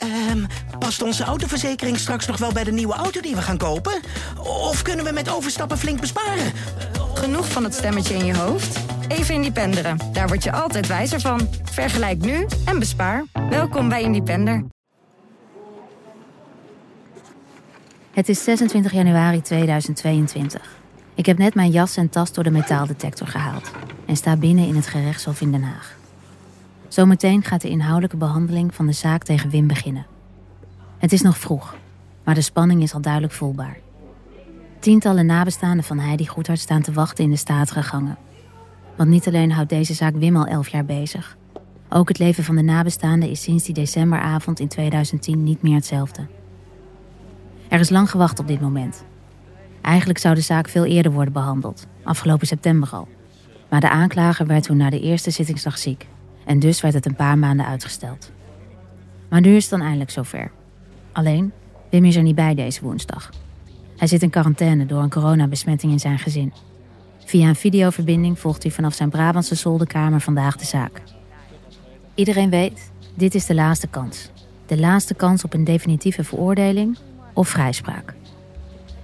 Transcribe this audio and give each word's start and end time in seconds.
Ehm, 0.00 0.44
past 0.78 1.02
onze 1.02 1.24
autoverzekering 1.24 1.98
straks 1.98 2.26
nog 2.26 2.36
wel 2.36 2.52
bij 2.52 2.64
de 2.64 2.72
nieuwe 2.72 2.94
auto 2.94 3.20
die 3.20 3.34
we 3.34 3.42
gaan 3.42 3.58
kopen? 3.58 4.00
Of 4.38 4.82
kunnen 4.82 5.04
we 5.04 5.12
met 5.12 5.30
overstappen 5.30 5.78
flink 5.78 6.00
besparen? 6.00 6.52
Genoeg 7.14 7.48
van 7.48 7.64
het 7.64 7.74
stemmetje 7.74 8.14
in 8.14 8.24
je 8.24 8.36
hoofd? 8.36 8.78
Even 9.08 9.34
Independeren. 9.34 9.98
Daar 10.12 10.28
word 10.28 10.42
je 10.42 10.52
altijd 10.52 10.86
wijzer 10.86 11.20
van. 11.20 11.48
Vergelijk 11.62 12.18
nu 12.18 12.46
en 12.64 12.78
bespaar. 12.78 13.24
Welkom 13.50 13.88
bij 13.88 14.02
Independer. 14.02 14.64
Het 18.10 18.28
is 18.28 18.44
26 18.44 18.92
januari 18.92 19.40
2022. 19.40 20.78
Ik 21.14 21.26
heb 21.26 21.38
net 21.38 21.54
mijn 21.54 21.70
jas 21.70 21.96
en 21.96 22.08
tas 22.08 22.32
door 22.32 22.44
de 22.44 22.50
metaaldetector 22.50 23.26
gehaald 23.26 23.70
en 24.06 24.16
sta 24.16 24.36
binnen 24.36 24.66
in 24.66 24.76
het 24.76 24.86
gerechtshof 24.86 25.40
in 25.40 25.50
Den 25.50 25.62
Haag. 25.62 25.99
Zometeen 26.90 27.42
gaat 27.42 27.60
de 27.60 27.68
inhoudelijke 27.68 28.16
behandeling 28.16 28.74
van 28.74 28.86
de 28.86 28.92
zaak 28.92 29.22
tegen 29.22 29.50
Wim 29.50 29.66
beginnen. 29.66 30.06
Het 30.98 31.12
is 31.12 31.22
nog 31.22 31.38
vroeg, 31.38 31.76
maar 32.24 32.34
de 32.34 32.40
spanning 32.40 32.82
is 32.82 32.94
al 32.94 33.00
duidelijk 33.00 33.32
voelbaar. 33.32 33.78
Tientallen 34.78 35.26
nabestaanden 35.26 35.84
van 35.84 35.98
Heidi 35.98 36.26
Goedhart 36.26 36.58
staan 36.58 36.82
te 36.82 36.92
wachten 36.92 37.24
in 37.24 37.30
de 37.30 37.36
statige 37.36 37.82
gangen. 37.82 38.18
Want 38.96 39.10
niet 39.10 39.26
alleen 39.26 39.52
houdt 39.52 39.68
deze 39.68 39.94
zaak 39.94 40.14
Wim 40.14 40.36
al 40.36 40.46
elf 40.46 40.68
jaar 40.68 40.84
bezig. 40.84 41.36
Ook 41.88 42.08
het 42.08 42.18
leven 42.18 42.44
van 42.44 42.56
de 42.56 42.62
nabestaanden 42.62 43.30
is 43.30 43.42
sinds 43.42 43.64
die 43.64 43.74
decemberavond 43.74 44.60
in 44.60 44.68
2010 44.68 45.44
niet 45.44 45.62
meer 45.62 45.74
hetzelfde. 45.74 46.26
Er 47.68 47.80
is 47.80 47.90
lang 47.90 48.10
gewacht 48.10 48.38
op 48.38 48.46
dit 48.46 48.60
moment. 48.60 49.04
Eigenlijk 49.80 50.18
zou 50.18 50.34
de 50.34 50.40
zaak 50.40 50.68
veel 50.68 50.84
eerder 50.84 51.12
worden 51.12 51.32
behandeld, 51.32 51.86
afgelopen 52.02 52.46
september 52.46 52.88
al. 52.92 53.08
Maar 53.68 53.80
de 53.80 53.90
aanklager 53.90 54.46
werd 54.46 54.62
toen 54.62 54.76
na 54.76 54.90
de 54.90 55.00
eerste 55.00 55.30
zittingsdag 55.30 55.78
ziek 55.78 56.06
en 56.44 56.58
dus 56.58 56.80
werd 56.80 56.94
het 56.94 57.06
een 57.06 57.14
paar 57.14 57.38
maanden 57.38 57.66
uitgesteld. 57.66 58.30
Maar 59.28 59.40
nu 59.40 59.56
is 59.56 59.62
het 59.62 59.70
dan 59.70 59.80
eindelijk 59.80 60.10
zover. 60.10 60.50
Alleen, 61.12 61.52
Wim 61.90 62.04
is 62.04 62.16
er 62.16 62.22
niet 62.22 62.34
bij 62.34 62.54
deze 62.54 62.80
woensdag. 62.82 63.30
Hij 63.96 64.08
zit 64.08 64.22
in 64.22 64.30
quarantaine 64.30 64.86
door 64.86 65.02
een 65.02 65.10
coronabesmetting 65.10 65.92
in 65.92 66.00
zijn 66.00 66.18
gezin. 66.18 66.52
Via 67.24 67.48
een 67.48 67.56
videoverbinding 67.56 68.38
volgt 68.38 68.62
hij 68.62 68.72
vanaf 68.72 68.94
zijn 68.94 69.10
Brabantse 69.10 69.54
zolderkamer 69.54 70.20
vandaag 70.20 70.56
de 70.56 70.64
zaak. 70.64 71.02
Iedereen 72.14 72.50
weet, 72.50 72.90
dit 73.14 73.34
is 73.34 73.46
de 73.46 73.54
laatste 73.54 73.86
kans. 73.86 74.30
De 74.66 74.78
laatste 74.78 75.14
kans 75.14 75.44
op 75.44 75.54
een 75.54 75.64
definitieve 75.64 76.24
veroordeling 76.24 76.98
of 77.32 77.48
vrijspraak. 77.48 78.14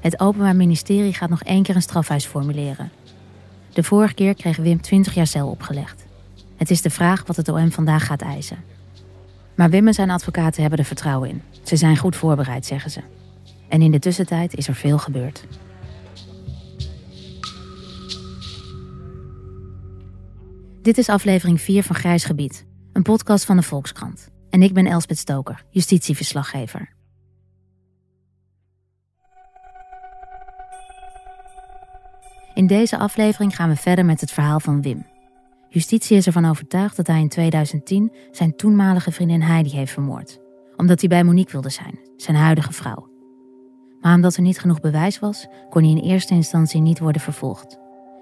Het 0.00 0.21
Openbaar 0.21 0.56
Ministerie 0.56 1.12
gaat 1.12 1.31
nog 1.31 1.43
één 1.43 1.62
keer 1.62 1.75
een 1.75 1.83
strafhuis 1.83 2.27
formuleren. 2.27 2.91
De 3.73 3.83
vorige 3.83 4.15
keer 4.15 4.34
kreeg 4.34 4.56
Wim 4.56 4.81
20 4.81 5.15
jaar 5.15 5.27
cel 5.27 5.48
opgelegd. 5.48 6.06
Het 6.57 6.71
is 6.71 6.83
de 6.83 6.91
vraag 6.91 7.27
wat 7.27 7.37
het 7.37 7.49
OM 7.49 7.73
vandaag 7.73 8.07
gaat 8.07 8.23
eisen. 8.23 8.65
Maar 9.55 9.71
Wim 9.71 9.87
en 9.87 9.95
zijn 9.95 10.11
advocaten 10.11 10.61
hebben 10.61 10.79
er 10.79 10.85
vertrouwen 10.85 11.29
in. 11.29 11.43
Ze 11.62 11.77
zijn 11.77 11.97
goed 11.97 12.17
voorbereid, 12.17 12.67
zeggen 12.67 12.91
ze. 12.91 13.01
En 13.69 13.83
in 13.83 13.91
de 13.91 13.99
tussentijd 13.99 14.55
is 14.55 14.69
er 14.69 14.75
veel 14.75 14.99
gebeurd. 14.99 15.47
Dit 20.83 20.99
is 20.99 21.09
aflevering 21.09 21.61
4 21.61 21.83
van 21.83 21.97
Grijs 21.97 22.25
Gebied, 22.25 22.67
een 22.93 23.03
podcast 23.03 23.45
van 23.45 23.57
de 23.57 23.62
Volkskrant. 23.62 24.29
En 24.51 24.62
ik 24.62 24.73
ben 24.73 24.87
Elspet 24.87 25.19
Stoker, 25.19 25.65
justitieverslaggever. 25.71 26.95
In 32.55 32.67
deze 32.67 32.99
aflevering 32.99 33.57
gaan 33.57 33.69
we 33.69 33.77
verder 33.77 34.05
met 34.05 34.21
het 34.21 34.33
verhaal 34.33 34.61
van 34.61 34.83
Wim. 34.83 35.07
Justitie 35.69 36.17
is 36.17 36.27
ervan 36.27 36.45
overtuigd 36.45 36.97
dat 36.97 37.06
hij 37.06 37.20
in 37.20 37.28
2010 37.28 38.12
zijn 38.31 38.56
toenmalige 38.56 39.12
vriendin 39.12 39.42
Heidi 39.42 39.70
heeft 39.70 39.92
vermoord. 39.92 40.41
Omdat 40.77 41.00
hij 41.00 41.09
bij 41.09 41.25
Monique 41.25 41.53
wilde 41.53 41.70
zijn, 41.70 41.98
zijn 42.17 42.36
huidige 42.36 42.72
vrouw. 42.72 43.09
Maar 44.00 44.14
omdat 44.14 44.37
er 44.37 44.42
niet 44.42 44.59
genoeg 44.59 44.81
bewijs 44.81 45.19
was, 45.19 45.47
kon 45.70 45.83
hij 45.83 45.91
in 45.91 46.03
eerste 46.03 46.34
instantie 46.34 46.81
niet 46.81 46.98
worden 46.98 47.20
vervolgd. 47.20 47.78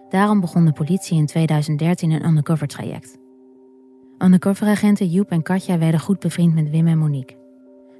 Daarom 0.09 0.41
begon 0.41 0.65
de 0.65 0.73
politie 0.73 1.19
in 1.19 1.27
2013 1.27 2.11
een 2.11 2.27
undercover 2.27 2.67
traject. 2.67 3.19
Undercoveragenten 4.19 5.07
Joep 5.07 5.31
en 5.31 5.43
Katja 5.43 5.79
werden 5.79 6.01
goed 6.01 6.19
bevriend 6.19 6.55
met 6.55 6.71
Wim 6.71 6.87
en 6.87 6.99
Monique. 6.99 7.37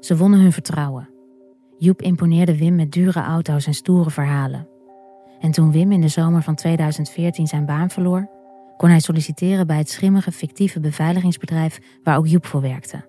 Ze 0.01 0.17
wonnen 0.17 0.41
hun 0.41 0.53
vertrouwen. 0.53 1.09
Joep 1.79 2.03
imponeerde 2.03 2.59
Wim 2.59 2.75
met 2.75 2.93
dure 2.93 3.21
auto's 3.21 3.67
en 3.67 3.75
stoere 3.75 4.11
verhalen. 4.11 4.69
En 5.41 5.51
toen 5.51 5.73
Wim 5.73 5.93
in 5.93 6.01
de 6.01 6.09
zomer 6.09 6.43
van 6.43 6.55
2014 6.55 7.47
zijn 7.47 7.67
baan 7.67 7.91
verloor, 7.91 8.29
kon 8.77 8.89
hij 8.89 9.01
solliciteren 9.01 9.67
bij 9.67 9.77
het 9.77 9.91
schimmige 9.91 10.33
fictieve 10.33 10.81
beveiligingsbedrijf 10.81 11.79
waar 12.03 12.17
ook 12.17 12.27
Joep 12.27 12.47
voor 12.47 12.61
werkte. 12.61 13.09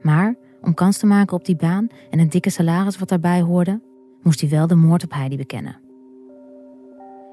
Maar 0.00 0.34
om 0.62 0.74
kans 0.74 0.98
te 0.98 1.06
maken 1.06 1.36
op 1.36 1.44
die 1.44 1.56
baan 1.56 1.86
en 2.10 2.18
het 2.18 2.32
dikke 2.32 2.50
salaris 2.50 2.98
wat 2.98 3.08
daarbij 3.08 3.40
hoorde, 3.40 3.80
moest 4.22 4.40
hij 4.40 4.50
wel 4.50 4.66
de 4.66 4.74
moord 4.74 5.04
op 5.04 5.12
Heidi 5.12 5.36
bekennen. 5.36 5.80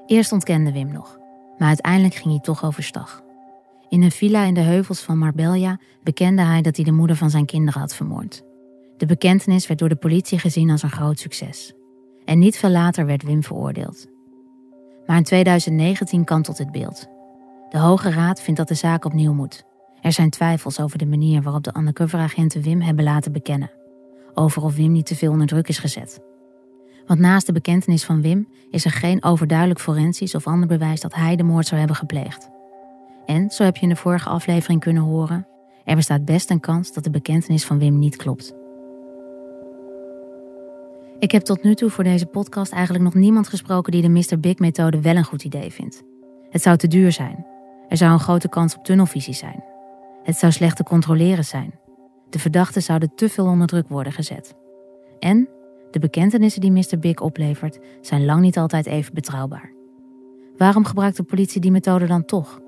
Eerst 0.06 0.32
ontkende 0.32 0.72
Wim 0.72 0.92
nog, 0.92 1.18
maar 1.58 1.68
uiteindelijk 1.68 2.14
ging 2.14 2.30
hij 2.30 2.42
toch 2.42 2.64
overstag. 2.64 3.22
In 3.88 4.02
een 4.02 4.10
villa 4.10 4.44
in 4.44 4.54
de 4.54 4.60
heuvels 4.60 5.00
van 5.00 5.18
Marbella 5.18 5.78
bekende 6.02 6.42
hij 6.42 6.62
dat 6.62 6.76
hij 6.76 6.84
de 6.84 6.92
moeder 6.92 7.16
van 7.16 7.30
zijn 7.30 7.46
kinderen 7.46 7.80
had 7.80 7.94
vermoord. 7.94 8.42
De 8.96 9.06
bekentenis 9.06 9.66
werd 9.66 9.80
door 9.80 9.88
de 9.88 9.96
politie 9.96 10.38
gezien 10.38 10.70
als 10.70 10.82
een 10.82 10.90
groot 10.90 11.18
succes. 11.18 11.72
En 12.24 12.38
niet 12.38 12.56
veel 12.56 12.70
later 12.70 13.06
werd 13.06 13.22
Wim 13.22 13.42
veroordeeld. 13.42 14.06
Maar 15.06 15.16
in 15.16 15.22
2019 15.22 16.24
kantelt 16.24 16.58
het 16.58 16.72
beeld. 16.72 17.17
De 17.68 17.78
Hoge 17.78 18.10
Raad 18.10 18.40
vindt 18.40 18.58
dat 18.58 18.68
de 18.68 18.74
zaak 18.74 19.04
opnieuw 19.04 19.32
moet. 19.32 19.64
Er 20.00 20.12
zijn 20.12 20.30
twijfels 20.30 20.80
over 20.80 20.98
de 20.98 21.06
manier 21.06 21.42
waarop 21.42 21.62
de 21.62 21.74
undercoveragenten 21.78 22.62
Wim 22.62 22.80
hebben 22.80 23.04
laten 23.04 23.32
bekennen. 23.32 23.70
Over 24.34 24.62
of 24.62 24.74
Wim 24.74 24.92
niet 24.92 25.06
te 25.06 25.16
veel 25.16 25.32
onder 25.32 25.46
druk 25.46 25.68
is 25.68 25.78
gezet. 25.78 26.20
Want 27.06 27.20
naast 27.20 27.46
de 27.46 27.52
bekentenis 27.52 28.04
van 28.04 28.22
Wim 28.22 28.48
is 28.70 28.84
er 28.84 28.90
geen 28.90 29.24
overduidelijk 29.24 29.80
forensisch 29.80 30.34
of 30.34 30.46
ander 30.46 30.68
bewijs 30.68 31.00
dat 31.00 31.14
hij 31.14 31.36
de 31.36 31.42
moord 31.42 31.66
zou 31.66 31.78
hebben 31.78 31.96
gepleegd. 31.96 32.48
En, 33.26 33.50
zo 33.50 33.64
heb 33.64 33.76
je 33.76 33.82
in 33.82 33.88
de 33.88 33.96
vorige 33.96 34.28
aflevering 34.28 34.80
kunnen 34.80 35.02
horen, 35.02 35.46
er 35.84 35.96
bestaat 35.96 36.24
best 36.24 36.50
een 36.50 36.60
kans 36.60 36.92
dat 36.92 37.04
de 37.04 37.10
bekentenis 37.10 37.64
van 37.64 37.78
Wim 37.78 37.98
niet 37.98 38.16
klopt. 38.16 38.54
Ik 41.18 41.30
heb 41.30 41.42
tot 41.42 41.62
nu 41.62 41.74
toe 41.74 41.90
voor 41.90 42.04
deze 42.04 42.26
podcast 42.26 42.72
eigenlijk 42.72 43.04
nog 43.04 43.14
niemand 43.14 43.48
gesproken 43.48 43.92
die 43.92 44.02
de 44.02 44.08
Mr. 44.08 44.40
Big-methode 44.40 45.00
wel 45.00 45.16
een 45.16 45.24
goed 45.24 45.44
idee 45.44 45.72
vindt. 45.72 46.02
Het 46.50 46.62
zou 46.62 46.76
te 46.76 46.86
duur 46.86 47.12
zijn. 47.12 47.46
Er 47.88 47.96
zou 47.96 48.12
een 48.12 48.20
grote 48.20 48.48
kans 48.48 48.76
op 48.76 48.84
tunnelvisie 48.84 49.34
zijn. 49.34 49.64
Het 50.22 50.36
zou 50.36 50.52
slecht 50.52 50.76
te 50.76 50.82
controleren 50.82 51.44
zijn. 51.44 51.78
De 52.30 52.38
verdachten 52.38 52.82
zouden 52.82 53.14
te 53.14 53.28
veel 53.28 53.46
onder 53.46 53.66
druk 53.66 53.88
worden 53.88 54.12
gezet. 54.12 54.54
En 55.18 55.48
de 55.90 55.98
bekentenissen 55.98 56.60
die 56.60 56.70
Mr. 56.70 56.98
Big 57.00 57.20
oplevert 57.20 57.78
zijn 58.00 58.24
lang 58.24 58.40
niet 58.40 58.58
altijd 58.58 58.86
even 58.86 59.14
betrouwbaar. 59.14 59.72
Waarom 60.56 60.84
gebruikt 60.84 61.16
de 61.16 61.22
politie 61.22 61.60
die 61.60 61.70
methode 61.70 62.06
dan 62.06 62.24
toch? 62.24 62.60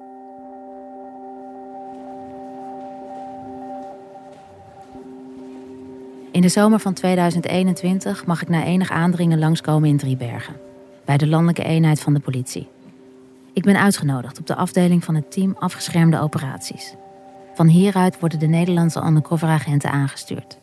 In 6.32 6.40
de 6.40 6.48
zomer 6.48 6.78
van 6.78 6.92
2021 6.92 8.26
mag 8.26 8.42
ik 8.42 8.48
na 8.48 8.64
enig 8.64 8.90
aandringen 8.90 9.38
langskomen 9.38 9.88
in 9.88 9.96
Driebergen, 9.96 10.56
bij 11.04 11.16
de 11.16 11.26
landelijke 11.26 11.64
eenheid 11.64 12.00
van 12.00 12.14
de 12.14 12.20
politie. 12.20 12.68
Ik 13.52 13.62
ben 13.62 13.80
uitgenodigd 13.80 14.38
op 14.38 14.46
de 14.46 14.54
afdeling 14.54 15.04
van 15.04 15.14
het 15.14 15.32
team 15.32 15.56
afgeschermde 15.58 16.20
operaties. 16.20 16.94
Van 17.54 17.66
hieruit 17.66 18.20
worden 18.20 18.38
de 18.38 18.46
Nederlandse 18.46 19.02
undercoveragenten 19.04 19.90
aangestuurd. 19.90 20.58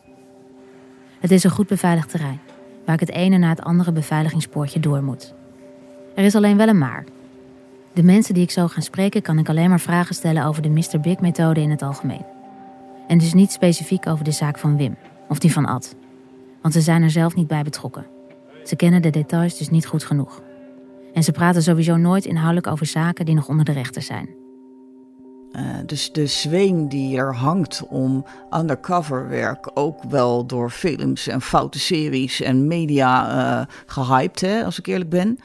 Het 1.20 1.30
is 1.30 1.44
een 1.44 1.50
goed 1.50 1.66
beveiligd 1.66 2.10
terrein, 2.10 2.40
waar 2.84 2.94
ik 2.94 3.00
het 3.00 3.10
ene 3.10 3.38
na 3.38 3.48
het 3.48 3.62
andere 3.62 3.92
beveiligingspoortje 3.92 4.80
door 4.80 5.02
moet. 5.02 5.34
Er 6.14 6.24
is 6.24 6.34
alleen 6.34 6.56
wel 6.56 6.68
een 6.68 6.78
maar. 6.78 7.04
De 7.92 8.02
mensen 8.02 8.34
die 8.34 8.42
ik 8.42 8.50
zo 8.50 8.68
gaan 8.68 8.82
spreken 8.82 9.22
kan 9.22 9.38
ik 9.38 9.48
alleen 9.48 9.68
maar 9.68 9.80
vragen 9.80 10.14
stellen 10.14 10.44
over 10.44 10.62
de 10.62 10.68
Mr. 10.68 11.00
Big-methode 11.00 11.60
in 11.60 11.70
het 11.70 11.82
algemeen. 11.82 12.24
En 13.06 13.18
dus 13.18 13.34
niet 13.34 13.52
specifiek 13.52 14.06
over 14.06 14.24
de 14.24 14.32
zaak 14.32 14.58
van 14.58 14.76
Wim 14.76 14.96
of 15.28 15.38
die 15.38 15.52
van 15.52 15.66
Ad. 15.66 15.94
Want 16.62 16.74
ze 16.74 16.80
zijn 16.80 17.02
er 17.02 17.10
zelf 17.10 17.34
niet 17.34 17.46
bij 17.46 17.62
betrokken. 17.62 18.06
Ze 18.64 18.76
kennen 18.76 19.02
de 19.02 19.10
details 19.10 19.58
dus 19.58 19.70
niet 19.70 19.86
goed 19.86 20.04
genoeg. 20.04 20.42
En 21.18 21.24
ze 21.24 21.32
praten 21.32 21.62
sowieso 21.62 21.96
nooit 21.96 22.24
inhoudelijk 22.24 22.66
over 22.66 22.86
zaken 22.86 23.24
die 23.24 23.34
nog 23.34 23.48
onder 23.48 23.64
de 23.64 23.72
rechter 23.72 24.02
zijn. 24.02 24.28
Uh, 25.52 25.76
dus 25.86 26.12
de 26.12 26.26
zweem 26.26 26.88
die 26.88 27.16
er 27.16 27.34
hangt 27.34 27.86
om 27.88 28.24
undercover 28.50 29.28
werk, 29.28 29.70
ook 29.74 30.02
wel 30.02 30.46
door 30.46 30.70
films 30.70 31.26
en 31.26 31.40
foute 31.40 31.78
series 31.78 32.40
en 32.40 32.66
media 32.66 33.36
uh, 33.60 33.66
gehyped, 33.86 34.40
hè, 34.40 34.64
als 34.64 34.78
ik 34.78 34.86
eerlijk 34.86 35.10
ben, 35.10 35.38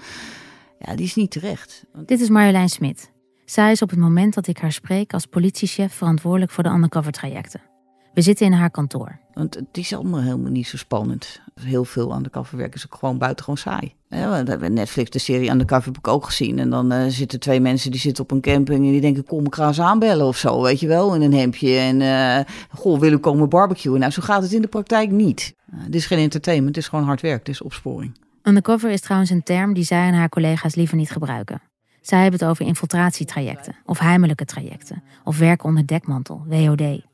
ja, 0.80 0.96
die 0.96 1.06
is 1.06 1.16
niet 1.16 1.31
terecht. 1.31 1.86
Dit 2.06 2.20
is 2.20 2.30
Marjolein 2.30 2.70
Smit. 2.70 3.12
Zij 3.46 3.72
is 3.72 3.81
op 3.81 3.90
het 3.90 4.00
moment 4.00 4.34
dat 4.34 4.48
ik 4.48 4.58
haar 4.58 4.72
spreek 4.72 5.14
als 5.14 5.25
politiechef 5.25 5.94
verantwoordelijk 5.94 6.52
voor 6.52 6.64
de 6.64 6.70
undercover 6.70 7.12
trajecten. 7.12 7.62
We 8.13 8.21
zitten 8.21 8.45
in 8.45 8.51
haar 8.51 8.71
kantoor. 8.71 9.19
Want 9.33 9.56
het 9.56 9.77
is 9.77 9.94
allemaal 9.94 10.21
helemaal 10.21 10.51
niet 10.51 10.68
zo 10.68 10.77
spannend. 10.77 11.42
Heel 11.62 11.86
veel 11.86 12.15
undercover 12.15 12.57
werk 12.57 12.75
is 12.75 12.86
ook 12.86 12.95
gewoon 13.00 13.18
buitengewoon 13.18 13.57
saai. 13.57 13.94
Ja, 14.10 14.42
Netflix, 14.69 15.10
de 15.10 15.19
serie 15.19 15.50
Undercover 15.50 15.86
heb 15.86 15.98
ik 15.98 16.07
ook 16.07 16.25
gezien. 16.25 16.60
En 16.60 16.69
dan 16.69 16.94
uh, 16.94 17.06
zitten 17.07 17.39
twee 17.39 17.60
mensen 17.60 17.92
die 17.92 18.00
zitten 18.00 18.24
op 18.24 18.31
een 18.31 18.42
camping 18.42 18.86
en 18.86 18.92
die 18.92 19.01
denken, 19.01 19.25
kom 19.25 19.45
ik 19.45 19.56
ga 19.56 19.68
eens 19.68 19.80
aanbellen 19.80 20.25
of 20.25 20.38
zo, 20.38 20.62
weet 20.62 20.80
je 20.80 20.88
wel, 20.88 21.15
in 21.15 21.21
een 21.21 21.33
hemdje. 21.33 21.77
En 21.77 22.00
uh, 22.00 22.39
goh, 22.69 23.00
willen 23.00 23.19
komen 23.19 23.50
barbecuen? 23.50 24.00
Nou, 24.00 24.12
zo 24.12 24.21
gaat 24.21 24.42
het 24.42 24.51
in 24.51 24.62
de 24.62 24.68
praktijk 24.68 25.12
niet. 25.12 25.56
Uh, 25.74 25.80
dit 25.86 25.95
is 25.95 26.06
geen 26.06 26.19
entertainment, 26.19 26.75
het 26.75 26.83
is 26.83 26.89
gewoon 26.89 27.06
hard 27.06 27.21
werk, 27.21 27.39
het 27.39 27.50
is 27.50 27.62
opsporing. 27.62 28.18
Undercover 28.44 28.89
is 28.89 29.01
trouwens 29.01 29.31
een 29.31 29.44
term 29.44 29.74
die 29.74 29.83
zij 29.83 30.07
en 30.07 30.13
haar 30.13 30.30
collega's 30.30 30.75
liever 30.75 30.98
niet 30.98 31.12
gebruiken. 31.12 31.62
Zij 32.01 32.21
hebben 32.21 32.39
het 32.39 32.50
over 32.50 32.65
infiltratietrajecten 32.65 33.75
of 33.86 34.00
heimelijke 34.00 34.45
trajecten 34.45 35.04
of 35.24 35.38
werken 35.38 35.69
onder 35.69 35.88
dekmantel, 35.88 36.44
WOD. 36.48 37.12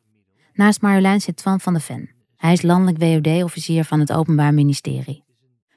Naast 0.60 0.82
Marjolein 0.82 1.22
zit 1.22 1.36
Twan 1.36 1.60
van 1.60 1.74
de 1.74 1.80
Ven. 1.80 2.10
Hij 2.36 2.54
is 2.54 2.62
landelijk 2.62 2.98
WOD-officier 2.98 3.84
van 3.84 4.00
het 4.00 4.14
Openbaar 4.14 4.54
Ministerie. 4.54 5.24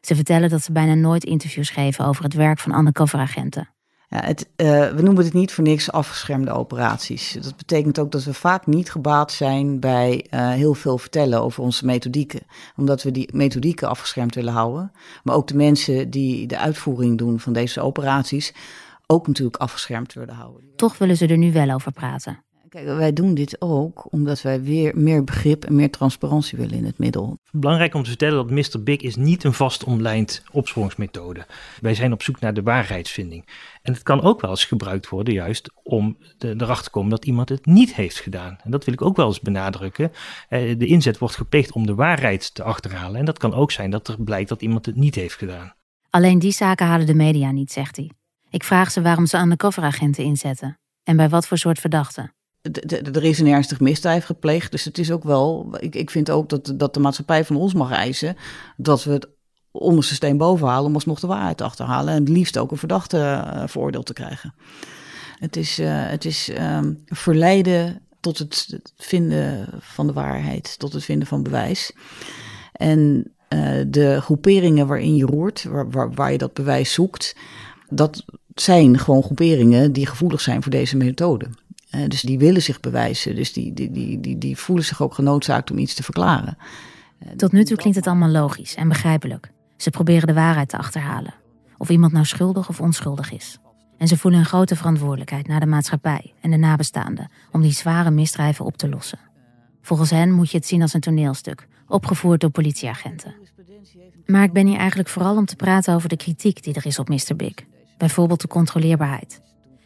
Ze 0.01 0.15
vertellen 0.15 0.49
dat 0.49 0.63
ze 0.63 0.73
bijna 0.73 0.95
nooit 0.95 1.25
interviews 1.25 1.71
geven 1.71 2.05
over 2.05 2.25
het 2.25 2.35
werk 2.35 2.59
van 2.59 2.79
undercoveragenten. 2.79 3.69
Ja, 4.09 4.25
het, 4.25 4.49
uh, 4.57 4.67
we 4.89 5.03
noemen 5.03 5.25
het 5.25 5.33
niet 5.33 5.53
voor 5.53 5.65
niks 5.65 5.93
afgeschermde 5.93 6.51
operaties. 6.51 7.33
Dat 7.33 7.57
betekent 7.57 7.99
ook 7.99 8.11
dat 8.13 8.25
we 8.25 8.35
vaak 8.35 8.67
niet 8.67 8.91
gebaat 8.91 9.33
zijn 9.33 9.81
bij 9.81 10.27
uh, 10.31 10.51
heel 10.51 10.75
veel 10.75 10.99
vertellen 10.99 11.43
over 11.43 11.63
onze 11.63 11.87
methodieken. 11.87 12.41
Omdat 12.77 13.03
we 13.03 13.11
die 13.11 13.29
methodieken 13.33 13.89
afgeschermd 13.89 14.35
willen 14.35 14.53
houden. 14.53 14.93
Maar 15.23 15.35
ook 15.35 15.49
de 15.49 15.57
mensen 15.57 16.11
die 16.11 16.47
de 16.47 16.59
uitvoering 16.59 17.19
doen 17.19 17.41
van 17.41 17.53
deze 17.53 17.81
operaties 17.81 18.55
ook 19.07 19.27
natuurlijk 19.27 19.57
afgeschermd 19.57 20.13
willen 20.13 20.35
houden. 20.35 20.63
Toch 20.77 20.99
willen 20.99 21.17
ze 21.17 21.27
er 21.27 21.39
nu 21.39 21.53
wel 21.53 21.71
over 21.71 21.93
praten. 21.93 22.45
Kijk, 22.73 22.87
wij 22.87 23.13
doen 23.13 23.35
dit 23.35 23.61
ook 23.61 24.13
omdat 24.13 24.43
wij 24.43 24.63
weer 24.63 24.93
meer 24.97 25.25
begrip 25.25 25.65
en 25.65 25.75
meer 25.75 25.91
transparantie 25.91 26.59
willen 26.59 26.77
in 26.77 26.85
het 26.85 26.99
middel. 26.99 27.39
Belangrijk 27.51 27.95
om 27.95 28.03
te 28.03 28.09
vertellen 28.09 28.49
dat 28.49 28.51
Mr. 28.51 28.83
Big 28.83 29.01
is 29.01 29.17
niet 29.17 29.45
een 29.45 29.53
vast 29.53 29.85
omlijnd 29.85 30.43
opsporingsmethode. 30.53 31.47
Wij 31.81 31.95
zijn 31.95 32.13
op 32.13 32.23
zoek 32.23 32.41
naar 32.41 32.55
de 32.55 32.63
waarheidsvinding. 32.63 33.49
En 33.83 33.93
het 33.93 34.03
kan 34.03 34.23
ook 34.23 34.41
wel 34.41 34.51
eens 34.51 34.65
gebruikt 34.65 35.09
worden 35.09 35.35
juist 35.35 35.73
om 35.83 36.17
de, 36.39 36.55
erachter 36.59 36.85
te 36.85 36.91
komen 36.91 37.11
dat 37.11 37.25
iemand 37.25 37.49
het 37.49 37.67
niet 37.67 37.95
heeft 37.95 38.21
gedaan. 38.21 38.59
En 38.63 38.71
dat 38.71 38.85
wil 38.85 38.95
ik 38.95 39.03
ook 39.03 39.17
wel 39.17 39.27
eens 39.27 39.41
benadrukken. 39.41 40.13
Eh, 40.49 40.79
de 40.79 40.87
inzet 40.87 41.19
wordt 41.19 41.37
gepleegd 41.37 41.73
om 41.73 41.87
de 41.87 41.95
waarheid 41.95 42.55
te 42.55 42.63
achterhalen. 42.63 43.19
En 43.19 43.25
dat 43.25 43.39
kan 43.39 43.55
ook 43.55 43.71
zijn 43.71 43.91
dat 43.91 44.09
er 44.09 44.23
blijkt 44.23 44.49
dat 44.49 44.63
iemand 44.63 44.87
het 44.87 44.97
niet 44.97 45.15
heeft 45.15 45.37
gedaan. 45.37 45.75
Alleen 46.11 46.39
die 46.39 46.53
zaken 46.53 46.87
halen 46.87 47.07
de 47.07 47.15
media 47.15 47.51
niet, 47.51 47.73
zegt 47.73 47.97
hij. 47.97 48.11
Ik 48.51 48.65
vraag 48.65 48.91
ze 48.91 49.03
waarom 49.03 49.27
ze 49.27 49.39
undercoveragenten 49.39 50.25
inzetten. 50.25 50.79
En 51.03 51.17
bij 51.17 51.29
wat 51.29 51.47
voor 51.47 51.59
soort 51.59 51.79
verdachten 51.79 52.33
er 52.63 53.25
is 53.25 53.39
een 53.39 53.47
ernstig 53.47 53.81
misdrijf 53.81 54.25
gepleegd. 54.25 54.71
Dus 54.71 54.85
het 54.85 54.99
is 54.99 55.11
ook 55.11 55.25
wel. 55.25 55.75
Ik, 55.79 55.95
ik 55.95 56.11
vind 56.11 56.31
ook 56.31 56.49
dat, 56.49 56.73
dat 56.77 56.95
de 56.95 57.01
maatschappij 57.01 57.45
van 57.45 57.57
ons 57.57 57.75
mag 57.75 57.91
eisen. 57.91 58.37
dat 58.77 59.05
we 59.05 59.13
het 59.13 59.29
onderste 59.71 60.15
steen 60.15 60.37
boven 60.37 60.69
halen. 60.69 60.87
om 60.87 60.95
alsnog 60.95 61.21
de 61.21 61.27
waarheid 61.27 61.57
te 61.57 61.65
achterhalen. 61.65 62.15
En 62.15 62.21
het 62.21 62.29
liefst 62.29 62.59
ook 62.59 62.71
een 62.71 62.77
verdachte 62.77 63.17
uh, 63.17 63.63
veroordeeld 63.67 64.07
te 64.07 64.13
krijgen. 64.13 64.55
Het 65.39 65.57
is, 65.57 65.79
uh, 65.79 65.89
het 65.91 66.25
is 66.25 66.51
um, 66.59 67.03
verleiden 67.07 68.01
tot 68.21 68.39
het 68.39 68.83
vinden 68.97 69.69
van 69.81 70.07
de 70.07 70.13
waarheid. 70.13 70.79
tot 70.79 70.93
het 70.93 71.05
vinden 71.05 71.29
van 71.29 71.43
bewijs. 71.43 71.93
En 72.73 73.33
uh, 73.49 73.85
de 73.87 74.21
groeperingen 74.21 74.87
waarin 74.87 75.17
je 75.17 75.27
roert, 75.27 75.65
waar, 75.65 75.91
waar, 75.91 76.13
waar 76.13 76.33
je 76.33 76.39
dat 76.39 76.53
bewijs 76.53 76.93
zoekt. 76.93 77.37
dat 77.89 78.25
zijn 78.55 78.99
gewoon 78.99 79.23
groeperingen 79.23 79.93
die 79.93 80.07
gevoelig 80.07 80.41
zijn 80.41 80.63
voor 80.63 80.73
deze 80.73 80.97
methode. 80.97 81.49
Uh, 81.95 82.09
dus 82.09 82.21
die 82.21 82.39
willen 82.39 82.63
zich 82.63 82.81
bewijzen. 82.81 83.35
Dus 83.37 83.53
die, 83.53 83.73
die, 83.73 83.91
die, 83.91 84.21
die, 84.21 84.39
die 84.39 84.57
voelen 84.57 84.85
zich 84.85 85.03
ook 85.03 85.15
genoodzaakt 85.15 85.71
om 85.71 85.79
iets 85.79 85.95
te 85.95 86.03
verklaren. 86.03 86.57
Uh, 87.23 87.31
Tot 87.31 87.53
nu 87.53 87.65
toe 87.65 87.77
klinkt 87.77 87.99
het 87.99 88.07
allemaal 88.07 88.29
logisch 88.29 88.75
en 88.75 88.89
begrijpelijk. 88.89 89.51
Ze 89.77 89.91
proberen 89.91 90.27
de 90.27 90.35
waarheid 90.35 90.69
te 90.69 90.79
achterhalen. 90.79 91.35
Of 91.77 91.89
iemand 91.89 92.13
nou 92.13 92.25
schuldig 92.25 92.69
of 92.69 92.81
onschuldig 92.81 93.33
is. 93.33 93.59
En 93.99 94.09
ze 94.09 94.17
voelen 94.17 94.41
een 94.41 94.47
grote 94.47 94.77
verantwoordelijkheid 94.77 95.47
naar 95.47 95.61
de 95.61 95.67
maatschappij 95.67 96.33
en 96.41 96.51
de 96.51 96.57
nabestaanden 96.57 97.31
om 97.51 97.63
die 97.63 97.73
zware 97.73 98.11
misdrijven 98.11 98.65
op 98.65 98.77
te 98.77 98.89
lossen. 98.89 99.19
Volgens 99.83 100.11
hen 100.11 100.33
moet 100.33 100.51
je 100.51 100.57
het 100.57 100.67
zien 100.67 100.83
als 100.83 100.95
een 100.95 101.01
toneelstuk, 101.01 101.67
opgevoerd 101.89 102.41
door 102.41 102.51
politieagenten. 102.51 103.35
Maar 104.27 104.43
ik 104.43 104.53
ben 104.53 104.67
hier 104.67 104.79
eigenlijk 104.79 105.09
vooral 105.09 105.37
om 105.37 105.47
te 105.47 105.57
praten 105.57 105.95
over 105.95 106.09
de 106.09 106.17
kritiek 106.17 106.63
die 106.63 106.75
er 106.75 106.87
is 106.87 106.99
op 106.99 107.09
Mr. 107.09 107.37
Big. 107.37 107.55
Bijvoorbeeld 107.99 108.41
de 108.41 108.49
controleerbaarheid. 108.49 109.41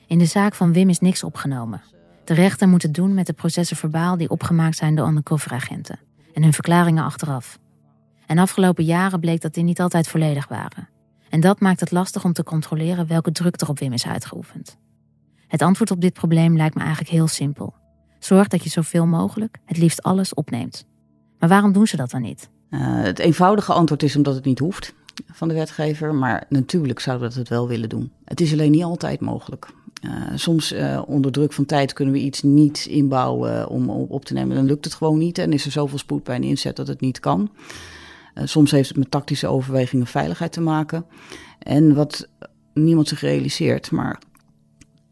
In 0.06 0.18
de 0.18 0.24
zaak 0.24 0.54
van 0.54 0.72
Wim 0.72 0.88
is 0.88 0.98
niks 0.98 1.24
opgenomen. 1.24 1.82
De 2.26 2.34
rechter 2.34 2.68
moet 2.68 2.82
het 2.82 2.94
doen 2.94 3.14
met 3.14 3.26
de 3.26 3.32
processen 3.32 3.76
verbaal 3.76 4.16
die 4.16 4.30
opgemaakt 4.30 4.76
zijn 4.76 4.94
door 4.94 5.08
undercoveragenten 5.08 5.98
en 6.34 6.42
hun 6.42 6.52
verklaringen 6.52 7.04
achteraf. 7.04 7.58
En 8.26 8.38
afgelopen 8.38 8.84
jaren 8.84 9.20
bleek 9.20 9.40
dat 9.40 9.54
die 9.54 9.64
niet 9.64 9.80
altijd 9.80 10.08
volledig 10.08 10.48
waren. 10.48 10.88
En 11.28 11.40
dat 11.40 11.60
maakt 11.60 11.80
het 11.80 11.90
lastig 11.90 12.24
om 12.24 12.32
te 12.32 12.42
controleren 12.42 13.06
welke 13.06 13.32
druk 13.32 13.60
er 13.60 13.68
op 13.68 13.78
Wim 13.78 13.92
is 13.92 14.06
uitgeoefend. 14.06 14.76
Het 15.46 15.62
antwoord 15.62 15.90
op 15.90 16.00
dit 16.00 16.12
probleem 16.12 16.56
lijkt 16.56 16.74
me 16.74 16.80
eigenlijk 16.80 17.10
heel 17.10 17.26
simpel. 17.26 17.74
Zorg 18.18 18.48
dat 18.48 18.62
je 18.62 18.70
zoveel 18.70 19.06
mogelijk, 19.06 19.58
het 19.64 19.78
liefst 19.78 20.02
alles, 20.02 20.34
opneemt. 20.34 20.86
Maar 21.38 21.48
waarom 21.48 21.72
doen 21.72 21.86
ze 21.86 21.96
dat 21.96 22.10
dan 22.10 22.22
niet? 22.22 22.50
Uh, 22.70 23.02
het 23.02 23.18
eenvoudige 23.18 23.72
antwoord 23.72 24.02
is 24.02 24.16
omdat 24.16 24.34
het 24.34 24.44
niet 24.44 24.58
hoeft 24.58 24.94
van 25.26 25.48
de 25.48 25.54
wetgever. 25.54 26.14
Maar 26.14 26.44
natuurlijk 26.48 27.00
zouden 27.00 27.32
we 27.32 27.38
het 27.38 27.48
wel 27.48 27.68
willen 27.68 27.88
doen. 27.88 28.12
Het 28.24 28.40
is 28.40 28.52
alleen 28.52 28.70
niet 28.70 28.84
altijd 28.84 29.20
mogelijk. 29.20 29.68
Uh, 30.06 30.12
soms 30.34 30.72
uh, 30.72 31.02
onder 31.06 31.32
druk 31.32 31.52
van 31.52 31.64
tijd 31.64 31.92
kunnen 31.92 32.14
we 32.14 32.20
iets 32.20 32.42
niet 32.42 32.86
inbouwen 32.86 33.68
om 33.68 33.90
op 33.90 34.24
te 34.24 34.32
nemen. 34.32 34.56
Dan 34.56 34.64
lukt 34.64 34.84
het 34.84 34.94
gewoon 34.94 35.18
niet 35.18 35.38
en 35.38 35.52
is 35.52 35.64
er 35.64 35.70
zoveel 35.70 35.98
spoed 35.98 36.24
bij 36.24 36.36
een 36.36 36.42
inzet 36.42 36.76
dat 36.76 36.86
het 36.86 37.00
niet 37.00 37.20
kan. 37.20 37.50
Soms 38.44 38.70
heeft 38.70 38.88
het 38.88 38.98
met 38.98 39.10
tactische 39.10 39.46
overwegingen 39.46 40.06
veiligheid 40.06 40.52
te 40.52 40.60
maken. 40.60 41.06
En 41.58 41.94
wat 41.94 42.28
niemand 42.74 43.08
zich 43.08 43.20
realiseert, 43.20 43.90
maar 43.90 44.20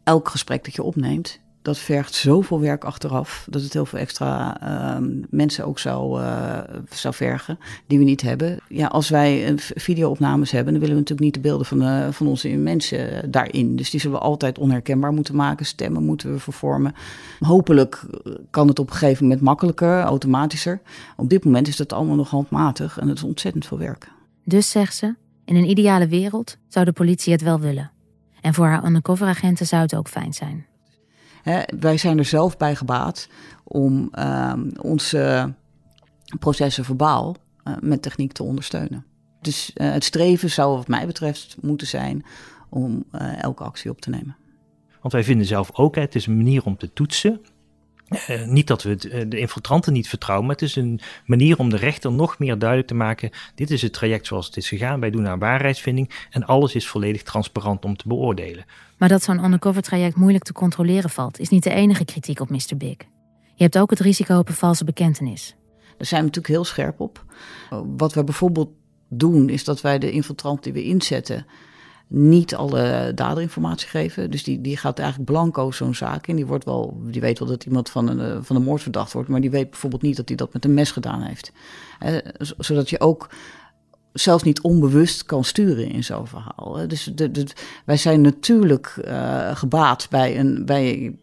elk 0.03 0.29
gesprek 0.29 0.63
dat 0.63 0.75
je 0.75 0.83
opneemt, 0.83 1.39
dat 1.65 1.77
vergt 1.77 2.13
zoveel 2.13 2.59
werk 2.59 2.83
achteraf. 2.83 3.47
Dat 3.49 3.61
het 3.61 3.73
heel 3.73 3.85
veel 3.85 3.99
extra 3.99 4.57
uh, 4.63 5.07
mensen 5.29 5.65
ook 5.65 5.79
zou, 5.79 6.21
uh, 6.21 6.59
zou 6.89 7.13
vergen. 7.13 7.59
Die 7.87 7.97
we 7.97 8.03
niet 8.03 8.21
hebben. 8.21 8.59
Ja, 8.67 8.87
als 8.87 9.09
wij 9.09 9.53
videoopnames 9.57 10.51
hebben, 10.51 10.73
dan 10.73 10.81
willen 10.81 10.95
we 10.95 11.01
natuurlijk 11.01 11.35
niet 11.35 11.43
de 11.43 11.49
beelden 11.49 11.65
van, 11.65 11.81
uh, 11.81 12.07
van 12.11 12.27
onze 12.27 12.49
mensen 12.49 13.31
daarin. 13.31 13.75
Dus 13.75 13.89
die 13.89 13.99
zullen 13.99 14.17
we 14.17 14.23
altijd 14.23 14.59
onherkenbaar 14.59 15.13
moeten 15.13 15.35
maken. 15.35 15.65
Stemmen 15.65 16.03
moeten 16.03 16.31
we 16.31 16.39
vervormen. 16.39 16.93
Hopelijk 17.39 18.05
kan 18.49 18.67
het 18.67 18.79
op 18.79 18.89
een 18.89 18.95
gegeven 18.95 19.23
moment 19.23 19.41
makkelijker, 19.41 20.01
automatischer. 20.01 20.81
Op 21.17 21.29
dit 21.29 21.45
moment 21.45 21.67
is 21.67 21.77
dat 21.77 21.93
allemaal 21.93 22.15
nog 22.15 22.29
handmatig 22.29 22.99
en 22.99 23.07
het 23.07 23.17
is 23.17 23.23
ontzettend 23.23 23.65
veel 23.65 23.79
werk. 23.79 24.11
Dus 24.43 24.69
zegt 24.69 24.95
ze, 24.95 25.15
in 25.45 25.55
een 25.55 25.69
ideale 25.69 26.07
wereld 26.07 26.57
zou 26.67 26.85
de 26.85 26.91
politie 26.91 27.33
het 27.33 27.41
wel 27.41 27.59
willen. 27.59 27.91
En 28.41 28.53
voor 28.53 28.65
haar 28.65 28.85
undercoveragenten 28.85 29.67
zou 29.67 29.81
het 29.81 29.95
ook 29.95 30.07
fijn 30.07 30.33
zijn. 30.33 30.65
Hè, 31.45 31.61
wij 31.79 31.97
zijn 31.97 32.17
er 32.17 32.25
zelf 32.25 32.57
bij 32.57 32.75
gebaat 32.75 33.29
om 33.63 34.09
uh, 34.13 34.53
onze 34.81 35.53
processen 36.39 36.85
verbaal 36.85 37.35
uh, 37.63 37.73
met 37.81 38.01
techniek 38.01 38.31
te 38.31 38.43
ondersteunen. 38.43 39.05
Dus 39.41 39.71
uh, 39.75 39.91
het 39.91 40.03
streven 40.03 40.49
zou 40.49 40.77
wat 40.77 40.87
mij 40.87 41.05
betreft 41.05 41.57
moeten 41.61 41.87
zijn 41.87 42.25
om 42.69 43.03
uh, 43.11 43.43
elke 43.43 43.63
actie 43.63 43.91
op 43.91 44.01
te 44.01 44.09
nemen. 44.09 44.35
Want 45.01 45.13
wij 45.13 45.23
vinden 45.23 45.45
zelf 45.45 45.69
ook, 45.73 45.95
hè, 45.95 46.01
het 46.01 46.15
is 46.15 46.27
een 46.27 46.37
manier 46.37 46.63
om 46.63 46.77
te 46.77 46.93
toetsen. 46.93 47.41
Uh, 48.09 48.45
niet 48.45 48.67
dat 48.67 48.83
we 48.83 48.89
het, 48.89 49.05
uh, 49.05 49.21
de 49.27 49.39
infiltranten 49.39 49.93
niet 49.93 50.09
vertrouwen, 50.09 50.47
maar 50.47 50.55
het 50.55 50.65
is 50.65 50.75
een 50.75 50.99
manier 51.25 51.57
om 51.57 51.69
de 51.69 51.77
rechter 51.77 52.11
nog 52.11 52.39
meer 52.39 52.57
duidelijk 52.57 52.87
te 52.87 52.95
maken: 52.95 53.29
dit 53.55 53.71
is 53.71 53.81
het 53.81 53.93
traject 53.93 54.27
zoals 54.27 54.45
het 54.45 54.57
is 54.57 54.67
gegaan, 54.67 54.99
wij 54.99 55.09
doen 55.09 55.27
aan 55.27 55.39
waarheidsvinding 55.39 56.27
en 56.29 56.45
alles 56.45 56.75
is 56.75 56.87
volledig 56.87 57.23
transparant 57.23 57.85
om 57.85 57.97
te 57.97 58.07
beoordelen. 58.07 58.65
Maar 58.97 59.09
dat 59.09 59.23
zo'n 59.23 59.43
undercover 59.43 59.81
traject 59.81 60.15
moeilijk 60.15 60.43
te 60.43 60.53
controleren 60.53 61.09
valt, 61.09 61.39
is 61.39 61.49
niet 61.49 61.63
de 61.63 61.69
enige 61.69 62.05
kritiek 62.05 62.39
op 62.39 62.49
Mr. 62.49 62.77
Big. 62.77 62.97
Je 63.55 63.63
hebt 63.63 63.77
ook 63.77 63.89
het 63.89 63.99
risico 63.99 64.37
op 64.37 64.47
een 64.47 64.53
valse 64.53 64.83
bekentenis. 64.83 65.55
Daar 65.97 66.07
zijn 66.07 66.19
we 66.19 66.25
natuurlijk 66.25 66.53
heel 66.53 66.65
scherp 66.65 66.99
op. 66.99 67.23
Wat 67.97 68.13
we 68.13 68.23
bijvoorbeeld 68.23 68.69
doen, 69.09 69.49
is 69.49 69.63
dat 69.63 69.81
wij 69.81 69.99
de 69.99 70.11
infiltrant 70.11 70.63
die 70.63 70.73
we 70.73 70.83
inzetten 70.83 71.45
niet 72.07 72.55
alle 72.55 73.11
daderinformatie 73.15 73.87
geven. 73.87 74.31
Dus 74.31 74.43
die, 74.43 74.61
die 74.61 74.77
gaat 74.77 74.99
eigenlijk 74.99 75.31
blanco 75.31 75.71
zo'n 75.71 75.95
zaak 75.95 76.27
in. 76.27 76.35
Die, 76.35 76.45
wordt 76.45 76.65
wel, 76.65 76.99
die 77.03 77.21
weet 77.21 77.39
wel 77.39 77.47
dat 77.47 77.65
iemand 77.65 77.89
van 77.89 78.07
een, 78.07 78.43
van 78.43 78.55
een 78.55 78.63
moord 78.63 78.81
verdacht 78.81 79.13
wordt, 79.13 79.29
maar 79.29 79.41
die 79.41 79.51
weet 79.51 79.69
bijvoorbeeld 79.69 80.01
niet 80.01 80.15
dat 80.15 80.27
hij 80.27 80.37
dat 80.37 80.53
met 80.53 80.65
een 80.65 80.73
mes 80.73 80.91
gedaan 80.91 81.21
heeft. 81.21 81.51
Eh, 81.99 82.15
zodat 82.57 82.89
je 82.89 82.99
ook 82.99 83.29
zelfs 84.13 84.43
niet 84.43 84.61
onbewust 84.61 85.25
kan 85.25 85.43
sturen 85.43 85.89
in 85.89 86.03
zo'n 86.03 86.27
verhaal. 86.27 86.87
Dus 86.87 87.11
de, 87.15 87.31
de, 87.31 87.47
wij 87.85 87.97
zijn 87.97 88.21
natuurlijk 88.21 89.01
uh, 89.05 89.55
gebaat 89.55 90.07
bij 90.09 90.39
een 90.39 90.65
bij 90.65 91.15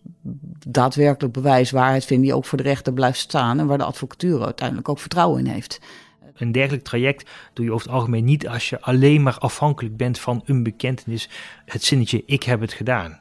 daadwerkelijk 0.68 1.34
bewijs, 1.34 1.70
waarheid 1.70 2.04
vinden 2.04 2.26
die 2.26 2.36
ook 2.36 2.44
voor 2.44 2.58
de 2.58 2.64
rechter 2.64 2.92
blijft 2.92 3.18
staan 3.18 3.58
en 3.58 3.66
waar 3.66 3.78
de 3.78 3.84
advocatuur 3.84 4.44
uiteindelijk 4.44 4.88
ook 4.88 4.98
vertrouwen 4.98 5.38
in 5.38 5.52
heeft. 5.52 5.80
Een 6.42 6.52
dergelijk 6.52 6.84
traject 6.84 7.30
doe 7.52 7.64
je 7.64 7.72
over 7.72 7.86
het 7.86 7.96
algemeen 7.96 8.24
niet 8.24 8.48
als 8.48 8.68
je 8.68 8.80
alleen 8.80 9.22
maar 9.22 9.38
afhankelijk 9.38 9.96
bent 9.96 10.18
van 10.18 10.42
een 10.44 10.62
bekentenis, 10.62 11.28
het 11.64 11.84
zinnetje 11.84 12.22
ik 12.26 12.42
heb 12.42 12.60
het 12.60 12.72
gedaan. 12.72 13.18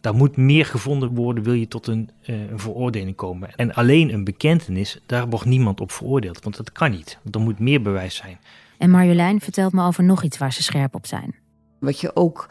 Daar 0.00 0.14
moet 0.14 0.36
meer 0.36 0.66
gevonden 0.66 1.14
worden, 1.14 1.44
wil 1.44 1.52
je 1.52 1.68
tot 1.68 1.86
een, 1.86 2.10
uh, 2.22 2.50
een, 2.50 2.58
veroordeling 2.58 3.16
komen. 3.16 3.54
En 3.54 3.74
alleen 3.74 4.12
een 4.12 4.24
bekentenis, 4.24 5.00
daar 5.06 5.28
wordt 5.28 5.44
niemand 5.44 5.80
op 5.80 5.92
veroordeeld, 5.92 6.42
want 6.42 6.56
dat 6.56 6.72
kan 6.72 6.90
niet. 6.90 7.18
Er 7.30 7.40
moet 7.40 7.58
meer 7.58 7.82
bewijs 7.82 8.14
zijn. 8.14 8.38
En 8.78 8.90
Marjolein 8.90 9.40
vertelt 9.40 9.72
me 9.72 9.84
over 9.84 10.04
nog 10.04 10.22
iets 10.22 10.38
waar 10.38 10.52
ze 10.52 10.62
scherp 10.62 10.94
op 10.94 11.06
zijn. 11.06 11.34
Wat 11.78 12.00
je 12.00 12.16
ook 12.16 12.48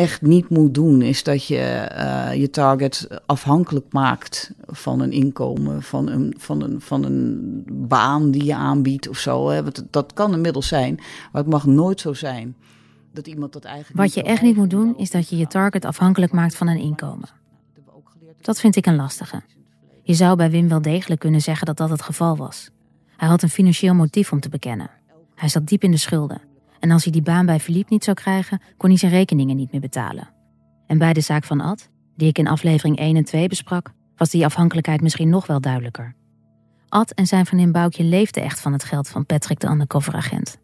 echt 0.00 0.22
niet 0.22 0.48
moet 0.48 0.74
doen, 0.74 1.02
is 1.02 1.22
dat 1.22 1.46
je 1.46 1.90
uh, 1.96 2.34
je 2.34 2.50
target 2.50 3.08
afhankelijk 3.26 3.92
maakt 3.92 4.52
van 4.66 5.00
een 5.00 5.12
inkomen, 5.12 5.82
van 5.82 6.08
een, 6.08 6.34
van 6.38 6.62
een, 6.62 6.80
van 6.80 7.04
een 7.04 7.62
baan 7.72 8.30
die 8.30 8.44
je 8.44 8.54
aanbiedt 8.54 9.08
of 9.08 9.18
zo. 9.18 9.48
Hè. 9.48 9.62
Want 9.62 9.84
dat 9.90 10.12
kan 10.12 10.32
inmiddels 10.32 10.68
zijn, 10.68 10.94
maar 11.32 11.42
het 11.42 11.50
mag 11.50 11.66
nooit 11.66 12.00
zo 12.00 12.12
zijn 12.12 12.56
dat 13.12 13.26
iemand 13.26 13.52
dat 13.52 13.64
eigenlijk. 13.64 13.96
Wat 13.98 14.14
je 14.14 14.22
echt 14.22 14.42
niet 14.42 14.56
moet 14.56 14.70
doen, 14.70 14.96
is 14.96 15.10
dat 15.10 15.28
je 15.28 15.36
je 15.36 15.46
target 15.46 15.84
afhankelijk 15.84 16.32
maakt 16.32 16.56
van 16.56 16.68
een 16.68 16.80
inkomen. 16.80 17.28
Dat 18.40 18.60
vind 18.60 18.76
ik 18.76 18.86
een 18.86 18.96
lastige. 18.96 19.42
Je 20.02 20.14
zou 20.14 20.36
bij 20.36 20.50
Wim 20.50 20.68
wel 20.68 20.82
degelijk 20.82 21.20
kunnen 21.20 21.40
zeggen 21.40 21.66
dat 21.66 21.76
dat 21.76 21.90
het 21.90 22.02
geval 22.02 22.36
was. 22.36 22.70
Hij 23.16 23.28
had 23.28 23.42
een 23.42 23.48
financieel 23.48 23.94
motief 23.94 24.32
om 24.32 24.40
te 24.40 24.48
bekennen. 24.48 24.90
Hij 25.34 25.48
zat 25.48 25.66
diep 25.66 25.82
in 25.82 25.90
de 25.90 25.96
schulden. 25.96 26.49
En 26.80 26.90
als 26.90 27.02
hij 27.02 27.12
die 27.12 27.22
baan 27.22 27.46
bij 27.46 27.60
Philippe 27.60 27.92
niet 27.92 28.04
zou 28.04 28.16
krijgen, 28.16 28.60
kon 28.76 28.88
hij 28.88 28.98
zijn 28.98 29.12
rekeningen 29.12 29.56
niet 29.56 29.72
meer 29.72 29.80
betalen. 29.80 30.28
En 30.86 30.98
bij 30.98 31.12
de 31.12 31.20
zaak 31.20 31.44
van 31.44 31.60
Ad, 31.60 31.88
die 32.16 32.28
ik 32.28 32.38
in 32.38 32.48
aflevering 32.48 32.98
1 32.98 33.16
en 33.16 33.24
2 33.24 33.48
besprak, 33.48 33.92
was 34.16 34.30
die 34.30 34.44
afhankelijkheid 34.44 35.00
misschien 35.00 35.28
nog 35.28 35.46
wel 35.46 35.60
duidelijker. 35.60 36.14
Ad 36.88 37.10
en 37.10 37.26
zijn 37.26 37.46
vriendin 37.46 37.72
Boukje 37.72 38.04
leefden 38.04 38.42
echt 38.42 38.60
van 38.60 38.72
het 38.72 38.84
geld 38.84 39.08
van 39.08 39.26
Patrick 39.26 39.60
de 39.60 39.68
undercoveragent. 39.68 40.58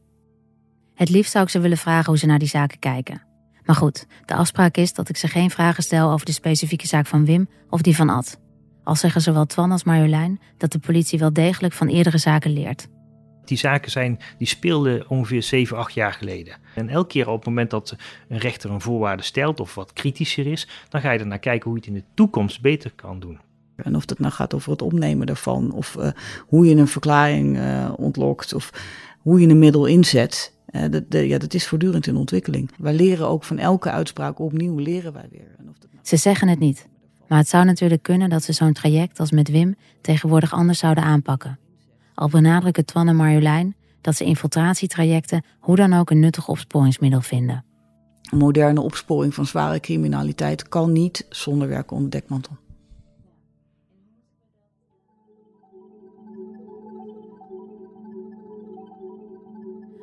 Het 0.94 1.08
liefst 1.08 1.32
zou 1.32 1.44
ik 1.44 1.50
ze 1.50 1.61
willen 1.61 1.78
vragen 1.78 2.06
hoe 2.06 2.18
ze 2.18 2.26
naar 2.26 2.38
die 2.38 2.49
zaken 2.49 2.78
kijken. 2.78 3.23
Maar 3.64 3.76
goed, 3.76 4.06
de 4.25 4.35
afspraak 4.35 4.76
is 4.76 4.92
dat 4.92 5.08
ik 5.08 5.16
ze 5.16 5.28
geen 5.28 5.50
vragen 5.50 5.82
stel 5.82 6.11
over 6.11 6.26
de 6.26 6.32
specifieke 6.32 6.87
zaak 6.87 7.06
van 7.06 7.25
Wim 7.25 7.49
of 7.70 7.80
die 7.80 7.96
van 7.96 8.08
Ad. 8.08 8.40
Al 8.85 8.94
zeggen 8.94 9.20
zowel 9.20 9.46
Twan 9.46 9.73
als 9.73 9.85
Marjolein 9.85 10.40
dat 10.56 10.73
de 10.73 10.78
politie 10.78 11.18
wel 11.18 11.32
degelijk 11.32 11.75
van 11.75 11.88
eerdere 11.88 12.18
zaken 12.18 12.52
leert. 12.52 12.88
Die 13.46 13.58
zaken 13.58 13.90
zijn, 13.90 14.18
die 14.38 14.46
speelden 14.46 15.08
ongeveer 15.08 15.42
7, 15.42 15.76
8 15.76 15.94
jaar 15.94 16.12
geleden. 16.12 16.56
En 16.74 16.88
elke 16.88 17.08
keer 17.08 17.28
op 17.28 17.36
het 17.36 17.46
moment 17.46 17.70
dat 17.70 17.96
een 18.28 18.38
rechter 18.38 18.70
een 18.70 18.80
voorwaarde 18.80 19.22
stelt 19.22 19.60
of 19.60 19.74
wat 19.74 19.92
kritischer 19.92 20.46
is, 20.46 20.68
dan 20.88 21.00
ga 21.00 21.10
je 21.10 21.18
er 21.18 21.26
naar 21.26 21.38
kijken 21.38 21.70
hoe 21.70 21.78
je 21.78 21.84
het 21.86 21.94
in 21.94 22.00
de 22.00 22.14
toekomst 22.14 22.60
beter 22.60 22.92
kan 22.94 23.20
doen. 23.20 23.38
En 23.76 23.96
of 23.96 24.08
het 24.08 24.18
nou 24.18 24.32
gaat 24.32 24.54
over 24.54 24.70
het 24.70 24.82
opnemen 24.82 25.26
daarvan, 25.26 25.72
of 25.72 25.96
uh, 25.98 26.08
hoe 26.46 26.66
je 26.66 26.74
een 26.74 26.88
verklaring 26.88 27.56
uh, 27.56 27.92
ontlokt, 27.96 28.54
of 28.54 28.70
hoe 29.18 29.40
je 29.40 29.48
een 29.48 29.58
middel 29.58 29.86
inzet. 29.86 30.54
Uh, 30.70 30.82
dat, 30.90 31.10
de, 31.10 31.28
ja, 31.28 31.38
dat 31.38 31.54
is 31.54 31.66
voortdurend 31.66 32.06
in 32.06 32.16
ontwikkeling. 32.16 32.70
Wij 32.78 32.94
leren 32.94 33.28
ook 33.28 33.44
van 33.44 33.58
elke 33.58 33.90
uitspraak 33.90 34.38
opnieuw, 34.38 34.78
leren 34.78 35.12
wij 35.12 35.28
weer. 35.30 35.54
En 35.58 35.68
of 35.68 35.78
dat 35.78 35.90
nou... 35.92 36.06
Ze 36.06 36.16
zeggen 36.16 36.48
het 36.48 36.58
niet, 36.58 36.88
maar 37.28 37.38
het 37.38 37.48
zou 37.48 37.64
natuurlijk 37.64 38.02
kunnen 38.02 38.30
dat 38.30 38.42
ze 38.42 38.52
zo'n 38.52 38.72
traject 38.72 39.20
als 39.20 39.30
met 39.30 39.48
Wim 39.50 39.74
tegenwoordig 40.00 40.52
anders 40.52 40.78
zouden 40.78 41.04
aanpakken. 41.04 41.58
Al 42.16 42.28
benadrukken 42.28 42.85
Twan 42.85 43.08
en 43.08 43.16
Marjolein 43.16 43.76
dat 44.00 44.16
ze 44.16 44.25
infiltratietrajecten 44.25 45.44
hoe 45.61 45.76
dan 45.76 45.92
ook 45.92 46.11
een 46.11 46.20
nuttig 46.20 46.49
opsporingsmiddel 46.49 47.20
vinden. 47.20 47.64
Een 48.30 48.38
moderne 48.38 48.80
opsporing 48.80 49.35
van 49.35 49.46
zware 49.46 49.80
criminaliteit 49.80 50.68
kan 50.68 50.92
niet 50.92 51.26
zonder 51.28 51.68
werken 51.68 51.96
onder 51.96 52.11
dekmantel. 52.11 52.56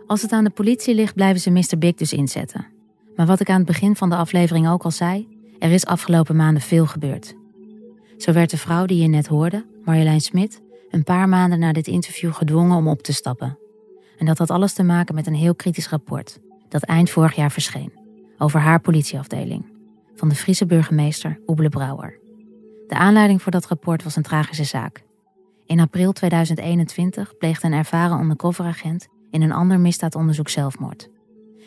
Als 0.08 0.22
het 0.22 0.32
aan 0.32 0.44
de 0.44 0.50
politie 0.50 0.96
ligt, 0.96 1.16
blijven 1.16 1.42
ze 1.42 1.50
Mr. 1.50 1.78
Big 1.78 1.96
dus 1.96 2.14
inzetten. 2.14 2.68
Maar 3.16 3.26
wat 3.26 3.40
ik 3.40 3.50
aan 3.50 3.58
het 3.58 3.66
begin 3.66 3.96
van 3.96 4.10
de 4.10 4.16
aflevering 4.16 4.70
ook 4.70 4.84
al 4.84 4.92
zei, 4.92 5.28
er 5.60 5.72
is 5.72 5.86
afgelopen 5.86 6.36
maanden 6.36 6.62
veel 6.62 6.86
gebeurd. 6.86 7.36
Zo 8.18 8.32
werd 8.32 8.50
de 8.50 8.58
vrouw 8.58 8.86
die 8.86 9.02
je 9.02 9.08
net 9.08 9.28
hoorde, 9.28 9.66
Marjolein 9.86 10.22
Smit, 10.22 10.62
een 10.94 11.04
paar 11.04 11.30
maanden 11.30 11.60
na 11.60 11.72
dit 11.72 11.88
interview 11.88 12.34
gedwongen 12.34 12.78
om 12.78 12.88
op 12.88 13.02
te 13.02 13.14
stappen. 13.14 13.58
En 14.18 14.26
dat 14.26 14.38
had 14.38 14.50
alles 14.50 14.74
te 14.74 14.84
maken 14.84 15.16
met 15.16 15.28
een 15.28 15.36
heel 15.36 15.56
kritisch 15.56 15.90
rapport 15.90 16.40
dat 16.70 16.84
eind 16.84 17.10
vorig 17.10 17.36
jaar 17.36 17.52
verscheen 17.52 17.94
over 18.38 18.60
haar 18.60 18.80
politieafdeling 18.80 19.66
van 20.16 20.30
de 20.30 20.36
Friese 20.36 20.66
burgemeester 20.66 21.40
Oebele 21.48 21.70
Brouwer. 21.70 22.20
De 22.88 22.96
aanleiding 22.96 23.42
voor 23.42 23.52
dat 23.52 23.66
rapport 23.66 24.04
was 24.04 24.16
een 24.16 24.24
tragische 24.24 24.64
zaak. 24.64 25.04
In 25.66 25.80
april 25.80 26.12
2021 26.12 27.38
pleegde 27.38 27.68
een 27.68 27.74
ervaren 27.74 28.20
undercoveragent 28.20 29.08
in 29.30 29.42
een 29.42 29.52
ander 29.52 29.80
misdaadonderzoek 29.80 30.50
zelfmoord. 30.50 31.10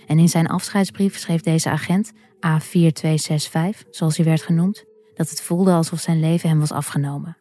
En 0.06 0.18
in 0.18 0.28
zijn 0.28 0.46
afscheidsbrief 0.46 1.18
schreef 1.18 1.40
deze 1.40 1.70
agent 1.70 2.12
A4265, 2.46 3.90
zoals 3.90 4.16
hij 4.16 4.24
werd 4.24 4.42
genoemd, 4.42 4.84
dat 5.14 5.30
het 5.30 5.42
voelde 5.42 5.72
alsof 5.72 6.00
zijn 6.00 6.20
leven 6.20 6.48
hem 6.48 6.58
was 6.58 6.72
afgenomen 6.72 7.36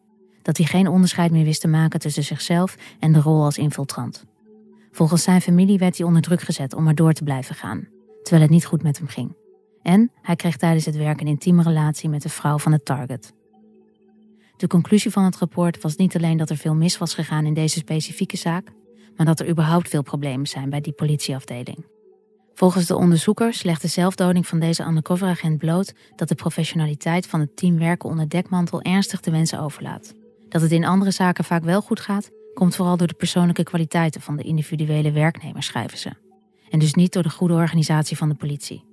dat 0.46 0.56
hij 0.56 0.66
geen 0.66 0.88
onderscheid 0.88 1.30
meer 1.30 1.44
wist 1.44 1.60
te 1.60 1.68
maken 1.68 2.00
tussen 2.00 2.24
zichzelf 2.24 2.76
en 2.98 3.12
de 3.12 3.20
rol 3.20 3.44
als 3.44 3.58
infiltrant. 3.58 4.24
Volgens 4.90 5.22
zijn 5.22 5.40
familie 5.40 5.78
werd 5.78 5.96
hij 5.96 6.06
onder 6.06 6.22
druk 6.22 6.40
gezet 6.40 6.74
om 6.74 6.82
maar 6.82 6.94
door 6.94 7.12
te 7.12 7.24
blijven 7.24 7.54
gaan, 7.54 7.88
terwijl 8.22 8.42
het 8.42 8.50
niet 8.50 8.66
goed 8.66 8.82
met 8.82 8.98
hem 8.98 9.06
ging. 9.06 9.36
En 9.82 10.10
hij 10.22 10.36
kreeg 10.36 10.56
tijdens 10.56 10.84
het 10.84 10.96
werk 10.96 11.20
een 11.20 11.26
intieme 11.26 11.62
relatie 11.62 12.08
met 12.08 12.22
de 12.22 12.28
vrouw 12.28 12.58
van 12.58 12.72
het 12.72 12.84
target. 12.84 13.32
De 14.56 14.66
conclusie 14.66 15.10
van 15.10 15.24
het 15.24 15.36
rapport 15.36 15.82
was 15.82 15.96
niet 15.96 16.16
alleen 16.16 16.36
dat 16.36 16.50
er 16.50 16.56
veel 16.56 16.74
mis 16.74 16.98
was 16.98 17.14
gegaan 17.14 17.46
in 17.46 17.54
deze 17.54 17.78
specifieke 17.78 18.36
zaak, 18.36 18.72
maar 19.16 19.26
dat 19.26 19.40
er 19.40 19.48
überhaupt 19.48 19.88
veel 19.88 20.02
problemen 20.02 20.46
zijn 20.46 20.70
bij 20.70 20.80
die 20.80 20.92
politieafdeling. 20.92 21.86
Volgens 22.54 22.86
de 22.86 22.96
onderzoekers 22.96 23.62
legt 23.62 23.82
de 23.82 23.88
zelfdoding 23.88 24.46
van 24.46 24.58
deze 24.58 24.84
undercoveragent 24.84 25.58
bloot 25.58 25.94
dat 26.16 26.28
de 26.28 26.34
professionaliteit 26.34 27.26
van 27.26 27.40
het 27.40 27.56
team 27.56 27.78
werken 27.78 28.08
onder 28.08 28.28
dekmantel 28.28 28.82
ernstig 28.82 29.20
te 29.20 29.30
wensen 29.30 29.60
overlaat. 29.60 30.14
Dat 30.48 30.60
het 30.60 30.72
in 30.72 30.84
andere 30.84 31.10
zaken 31.10 31.44
vaak 31.44 31.64
wel 31.64 31.80
goed 31.80 32.00
gaat, 32.00 32.30
komt 32.54 32.76
vooral 32.76 32.96
door 32.96 33.06
de 33.06 33.14
persoonlijke 33.14 33.62
kwaliteiten 33.62 34.20
van 34.20 34.36
de 34.36 34.42
individuele 34.42 35.12
werknemers, 35.12 35.66
schrijven 35.66 35.98
ze. 35.98 36.10
En 36.70 36.78
dus 36.78 36.94
niet 36.94 37.12
door 37.12 37.22
de 37.22 37.30
goede 37.30 37.54
organisatie 37.54 38.16
van 38.16 38.28
de 38.28 38.34
politie. 38.34 38.84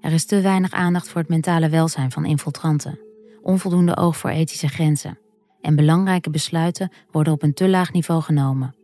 Er 0.00 0.12
is 0.12 0.24
te 0.24 0.40
weinig 0.40 0.72
aandacht 0.72 1.08
voor 1.08 1.20
het 1.20 1.30
mentale 1.30 1.68
welzijn 1.68 2.10
van 2.10 2.24
infiltranten, 2.24 2.98
onvoldoende 3.42 3.96
oog 3.96 4.16
voor 4.16 4.30
ethische 4.30 4.68
grenzen. 4.68 5.18
En 5.60 5.76
belangrijke 5.76 6.30
besluiten 6.30 6.92
worden 7.10 7.32
op 7.32 7.42
een 7.42 7.54
te 7.54 7.68
laag 7.68 7.92
niveau 7.92 8.22
genomen. 8.22 8.74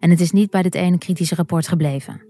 En 0.00 0.10
het 0.10 0.20
is 0.20 0.30
niet 0.30 0.50
bij 0.50 0.62
dit 0.62 0.74
ene 0.74 0.98
kritische 0.98 1.34
rapport 1.34 1.68
gebleven. 1.68 2.22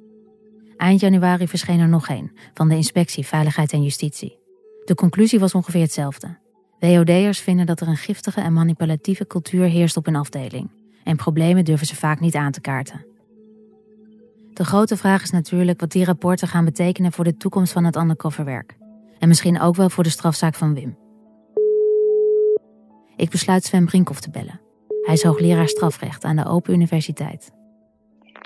Eind 0.76 1.00
januari 1.00 1.48
verscheen 1.48 1.80
er 1.80 1.88
nog 1.88 2.08
een 2.08 2.32
van 2.54 2.68
de 2.68 2.76
Inspectie 2.76 3.26
Veiligheid 3.26 3.72
en 3.72 3.82
Justitie. 3.82 4.38
De 4.84 4.94
conclusie 4.94 5.38
was 5.38 5.54
ongeveer 5.54 5.80
hetzelfde. 5.80 6.38
WOD'ers 6.84 7.40
vinden 7.40 7.66
dat 7.66 7.80
er 7.80 7.88
een 7.88 7.96
giftige 7.96 8.40
en 8.40 8.52
manipulatieve 8.52 9.26
cultuur 9.26 9.64
heerst 9.64 9.96
op 9.96 10.04
hun 10.04 10.16
afdeling. 10.16 10.70
En 11.04 11.16
problemen 11.16 11.64
durven 11.64 11.86
ze 11.86 11.96
vaak 11.96 12.20
niet 12.20 12.34
aan 12.34 12.52
te 12.52 12.60
kaarten. 12.60 13.06
De 14.52 14.64
grote 14.64 14.96
vraag 14.96 15.22
is 15.22 15.30
natuurlijk 15.30 15.80
wat 15.80 15.92
die 15.92 16.04
rapporten 16.04 16.48
gaan 16.48 16.64
betekenen 16.64 17.12
voor 17.12 17.24
de 17.24 17.36
toekomst 17.36 17.72
van 17.72 17.84
het 17.84 17.96
undercoverwerk. 17.96 18.76
En 19.18 19.28
misschien 19.28 19.60
ook 19.60 19.76
wel 19.76 19.90
voor 19.90 20.04
de 20.04 20.10
strafzaak 20.10 20.54
van 20.54 20.74
Wim. 20.74 20.96
Ik 23.16 23.30
besluit 23.30 23.64
Sven 23.64 23.84
Brinkhoff 23.84 24.20
te 24.20 24.30
bellen. 24.30 24.60
Hij 25.02 25.14
is 25.14 25.22
hoogleraar 25.22 25.68
strafrecht 25.68 26.24
aan 26.24 26.36
de 26.36 26.46
Open 26.46 26.72
Universiteit. 26.72 27.50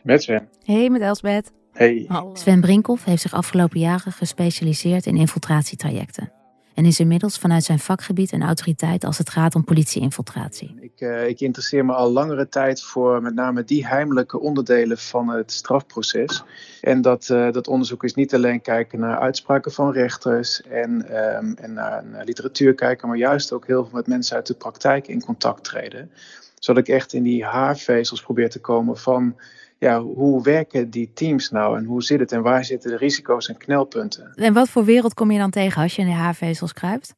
Met 0.02 0.22
Sven. 0.22 0.48
Hey, 0.62 0.90
met 0.90 1.00
Elsbeth. 1.00 1.52
Hey. 1.72 2.08
Sven 2.32 2.60
Brinkhoff 2.60 3.04
heeft 3.04 3.22
zich 3.22 3.32
afgelopen 3.32 3.80
jaren 3.80 4.12
gespecialiseerd 4.12 5.06
in 5.06 5.16
infiltratietrajecten 5.16 6.36
en 6.78 6.84
is 6.84 7.00
inmiddels 7.00 7.38
vanuit 7.38 7.64
zijn 7.64 7.78
vakgebied 7.78 8.32
een 8.32 8.42
autoriteit 8.42 9.04
als 9.04 9.18
het 9.18 9.30
gaat 9.30 9.54
om 9.54 9.64
politieinfiltratie. 9.64 10.74
Ik, 10.80 11.00
uh, 11.00 11.28
ik 11.28 11.40
interesseer 11.40 11.84
me 11.84 11.92
al 11.92 12.12
langere 12.12 12.48
tijd 12.48 12.82
voor 12.82 13.22
met 13.22 13.34
name 13.34 13.64
die 13.64 13.86
heimelijke 13.86 14.40
onderdelen 14.40 14.98
van 14.98 15.28
het 15.28 15.52
strafproces. 15.52 16.44
En 16.80 17.02
dat, 17.02 17.28
uh, 17.28 17.52
dat 17.52 17.68
onderzoek 17.68 18.04
is 18.04 18.14
niet 18.14 18.34
alleen 18.34 18.60
kijken 18.60 19.00
naar 19.00 19.18
uitspraken 19.18 19.72
van 19.72 19.92
rechters 19.92 20.62
en, 20.62 20.90
um, 21.36 21.54
en 21.56 21.72
naar, 21.72 22.04
naar 22.06 22.24
literatuur 22.24 22.74
kijken, 22.74 23.08
maar 23.08 23.16
juist 23.16 23.52
ook 23.52 23.66
heel 23.66 23.84
veel 23.84 23.96
met 23.96 24.06
mensen 24.06 24.36
uit 24.36 24.46
de 24.46 24.54
praktijk 24.54 25.08
in 25.08 25.22
contact 25.22 25.64
treden. 25.64 26.10
Zodat 26.58 26.88
ik 26.88 26.94
echt 26.94 27.12
in 27.12 27.22
die 27.22 27.44
haarvezels 27.44 28.22
probeer 28.22 28.50
te 28.50 28.60
komen 28.60 28.96
van 28.96 29.36
ja, 29.78 30.02
hoe 30.02 30.42
werken 30.42 30.90
die 30.90 31.10
teams 31.14 31.50
nou 31.50 31.78
en 31.78 31.84
hoe 31.84 32.02
zit 32.02 32.20
het 32.20 32.32
en 32.32 32.42
waar 32.42 32.64
zitten 32.64 32.90
de 32.90 32.96
risico's 32.96 33.48
en 33.48 33.56
knelpunten? 33.56 34.32
En 34.34 34.52
wat 34.52 34.68
voor 34.68 34.84
wereld 34.84 35.14
kom 35.14 35.30
je 35.30 35.38
dan 35.38 35.50
tegen 35.50 35.82
als 35.82 35.96
je 35.96 36.02
in 36.02 36.08
de 36.08 36.14
haarvezels 36.14 36.72
kruipt? 36.72 37.14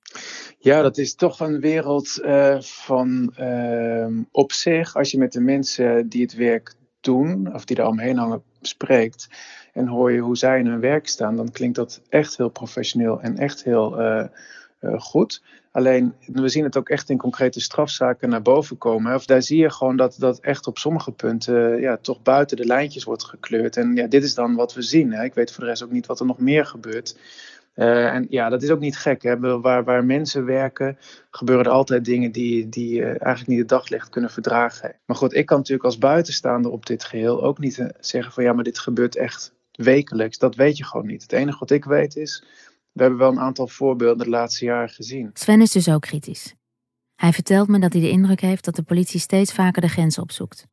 Ja, 0.58 0.82
dat 0.82 0.98
is 0.98 1.14
toch 1.14 1.40
een 1.40 1.60
wereld 1.60 2.20
uh, 2.22 2.60
van 2.60 3.34
uh, 3.40 4.06
op 4.30 4.52
zich, 4.52 4.96
als 4.96 5.10
je 5.10 5.18
met 5.18 5.32
de 5.32 5.40
mensen 5.40 6.08
die 6.08 6.22
het 6.22 6.34
werk 6.34 6.74
doen, 7.00 7.54
of 7.54 7.64
die 7.64 7.76
er 7.76 7.86
omheen 7.86 8.16
hangen, 8.16 8.42
spreekt 8.60 9.28
en 9.72 9.86
hoor 9.86 10.12
je 10.12 10.20
hoe 10.20 10.36
zij 10.36 10.58
in 10.58 10.66
hun 10.66 10.80
werk 10.80 11.08
staan, 11.08 11.36
dan 11.36 11.50
klinkt 11.50 11.76
dat 11.76 12.02
echt 12.08 12.36
heel 12.36 12.48
professioneel 12.48 13.20
en 13.20 13.36
echt 13.36 13.64
heel 13.64 14.00
uh, 14.00 14.24
goed. 14.80 15.42
Alleen, 15.72 16.14
we 16.26 16.48
zien 16.48 16.64
het 16.64 16.76
ook 16.76 16.88
echt 16.88 17.10
in 17.10 17.16
concrete 17.18 17.60
strafzaken 17.60 18.28
naar 18.28 18.42
boven 18.42 18.78
komen. 18.78 19.14
Of 19.14 19.24
daar 19.24 19.42
zie 19.42 19.58
je 19.58 19.70
gewoon 19.70 19.96
dat 19.96 20.16
dat 20.18 20.40
echt 20.40 20.66
op 20.66 20.78
sommige 20.78 21.12
punten 21.12 21.80
ja, 21.80 21.96
toch 21.96 22.22
buiten 22.22 22.56
de 22.56 22.66
lijntjes 22.66 23.04
wordt 23.04 23.24
gekleurd. 23.24 23.76
En 23.76 23.94
ja, 23.96 24.06
dit 24.06 24.22
is 24.22 24.34
dan 24.34 24.54
wat 24.54 24.74
we 24.74 24.82
zien. 24.82 25.12
Hè. 25.12 25.24
Ik 25.24 25.34
weet 25.34 25.52
voor 25.52 25.64
de 25.64 25.70
rest 25.70 25.82
ook 25.82 25.90
niet 25.90 26.06
wat 26.06 26.20
er 26.20 26.26
nog 26.26 26.38
meer 26.38 26.66
gebeurt. 26.66 27.16
Uh, 27.74 28.14
en 28.14 28.26
ja, 28.30 28.48
dat 28.48 28.62
is 28.62 28.70
ook 28.70 28.80
niet 28.80 28.96
gek. 28.96 29.22
Hè? 29.22 29.60
Waar, 29.60 29.84
waar 29.84 30.04
mensen 30.04 30.44
werken, 30.44 30.98
gebeuren 31.30 31.64
er 31.64 31.70
altijd 31.70 32.04
dingen 32.04 32.32
die, 32.32 32.68
die 32.68 33.04
eigenlijk 33.04 33.46
niet 33.46 33.58
het 33.58 33.68
daglicht 33.68 34.08
kunnen 34.08 34.30
verdragen. 34.30 34.96
Maar 35.06 35.16
goed, 35.16 35.34
ik 35.34 35.46
kan 35.46 35.56
natuurlijk 35.56 35.84
als 35.84 35.98
buitenstaander 35.98 36.70
op 36.70 36.86
dit 36.86 37.04
geheel 37.04 37.42
ook 37.42 37.58
niet 37.58 37.86
zeggen 38.00 38.32
van 38.32 38.44
ja, 38.44 38.52
maar 38.52 38.64
dit 38.64 38.78
gebeurt 38.78 39.16
echt 39.16 39.52
wekelijks. 39.72 40.38
Dat 40.38 40.54
weet 40.54 40.76
je 40.76 40.84
gewoon 40.84 41.06
niet. 41.06 41.22
Het 41.22 41.32
enige 41.32 41.58
wat 41.58 41.70
ik 41.70 41.84
weet 41.84 42.16
is, 42.16 42.44
we 43.00 43.06
hebben 43.06 43.24
wel 43.24 43.32
een 43.32 43.46
aantal 43.46 43.68
voorbeelden 43.68 44.24
de 44.24 44.30
laatste 44.30 44.64
jaren 44.64 44.88
gezien. 44.88 45.30
Sven 45.32 45.60
is 45.60 45.70
dus 45.70 45.88
ook 45.88 46.00
kritisch. 46.00 46.54
Hij 47.16 47.32
vertelt 47.32 47.68
me 47.68 47.78
dat 47.78 47.92
hij 47.92 48.02
de 48.02 48.10
indruk 48.10 48.40
heeft 48.40 48.64
dat 48.64 48.74
de 48.74 48.82
politie 48.82 49.20
steeds 49.20 49.52
vaker 49.52 49.82
de 49.82 49.88
grenzen 49.88 50.22
opzoekt. 50.22 50.66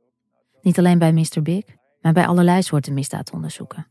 Niet 0.61 0.77
alleen 0.77 0.99
bij 0.99 1.13
Mr. 1.13 1.41
Big, 1.41 1.63
maar 2.01 2.13
bij 2.13 2.25
allerlei 2.25 2.61
soorten 2.61 2.93
misdaadonderzoeken. 2.93 3.87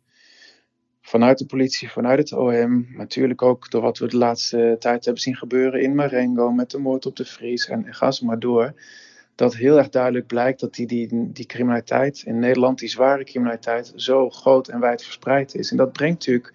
Vanuit 1.00 1.38
de 1.38 1.46
politie, 1.46 1.90
vanuit 1.90 2.18
het 2.18 2.32
OM, 2.32 2.86
natuurlijk 2.96 3.42
ook 3.42 3.70
door 3.70 3.82
wat 3.82 3.98
we 3.98 4.08
de 4.08 4.16
laatste 4.16 4.76
tijd 4.78 5.04
hebben 5.04 5.22
zien 5.22 5.36
gebeuren 5.36 5.82
in 5.82 5.94
Marengo 5.94 6.50
met 6.50 6.70
de 6.70 6.78
moord 6.78 7.06
op 7.06 7.16
de 7.16 7.24
Vries 7.24 7.68
en 7.68 7.94
ga 7.94 8.10
zo 8.10 8.26
maar 8.26 8.38
door. 8.38 8.74
Dat 9.34 9.54
heel 9.54 9.78
erg 9.78 9.88
duidelijk 9.88 10.26
blijkt 10.26 10.60
dat 10.60 10.74
die, 10.74 10.86
die, 10.86 11.32
die 11.32 11.46
criminaliteit 11.46 12.22
in 12.26 12.38
Nederland, 12.38 12.78
die 12.78 12.88
zware 12.88 13.24
criminaliteit, 13.24 13.92
zo 13.94 14.30
groot 14.30 14.68
en 14.68 14.80
wijd 14.80 15.04
verspreid 15.04 15.54
is. 15.54 15.70
En 15.70 15.76
dat 15.76 15.92
brengt 15.92 16.26
natuurlijk 16.26 16.54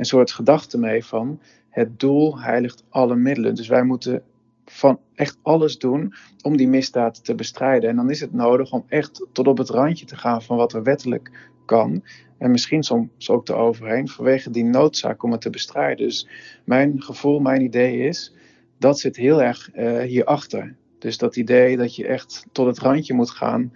een 0.00 0.06
soort 0.06 0.32
gedachte 0.32 0.78
mee 0.78 1.04
van 1.04 1.40
het 1.68 2.00
doel 2.00 2.40
heiligt 2.40 2.84
alle 2.88 3.16
middelen. 3.16 3.54
Dus 3.54 3.68
wij 3.68 3.82
moeten 3.82 4.22
van 4.64 5.00
echt 5.14 5.38
alles 5.42 5.78
doen 5.78 6.14
om 6.42 6.56
die 6.56 6.68
misdaad 6.68 7.24
te 7.24 7.34
bestrijden. 7.34 7.90
En 7.90 7.96
dan 7.96 8.10
is 8.10 8.20
het 8.20 8.32
nodig 8.32 8.72
om 8.72 8.84
echt 8.88 9.26
tot 9.32 9.46
op 9.46 9.58
het 9.58 9.68
randje 9.68 10.06
te 10.06 10.16
gaan 10.16 10.42
van 10.42 10.56
wat 10.56 10.72
er 10.72 10.82
wettelijk 10.82 11.30
kan. 11.64 12.04
En 12.38 12.50
misschien 12.50 12.82
soms 12.82 13.30
ook 13.30 13.44
te 13.44 13.54
overheen 13.54 14.08
vanwege 14.08 14.50
die 14.50 14.64
noodzaak 14.64 15.22
om 15.22 15.32
het 15.32 15.40
te 15.40 15.50
bestrijden. 15.50 16.06
Dus 16.06 16.28
mijn 16.64 17.02
gevoel, 17.02 17.40
mijn 17.40 17.62
idee 17.62 17.98
is, 17.98 18.34
dat 18.78 18.98
zit 18.98 19.16
heel 19.16 19.42
erg 19.42 19.70
uh, 19.74 20.00
hierachter. 20.00 20.76
Dus 20.98 21.18
dat 21.18 21.36
idee 21.36 21.76
dat 21.76 21.96
je 21.96 22.06
echt 22.06 22.46
tot 22.52 22.66
het 22.66 22.78
randje 22.78 23.14
moet 23.14 23.30
gaan 23.30 23.72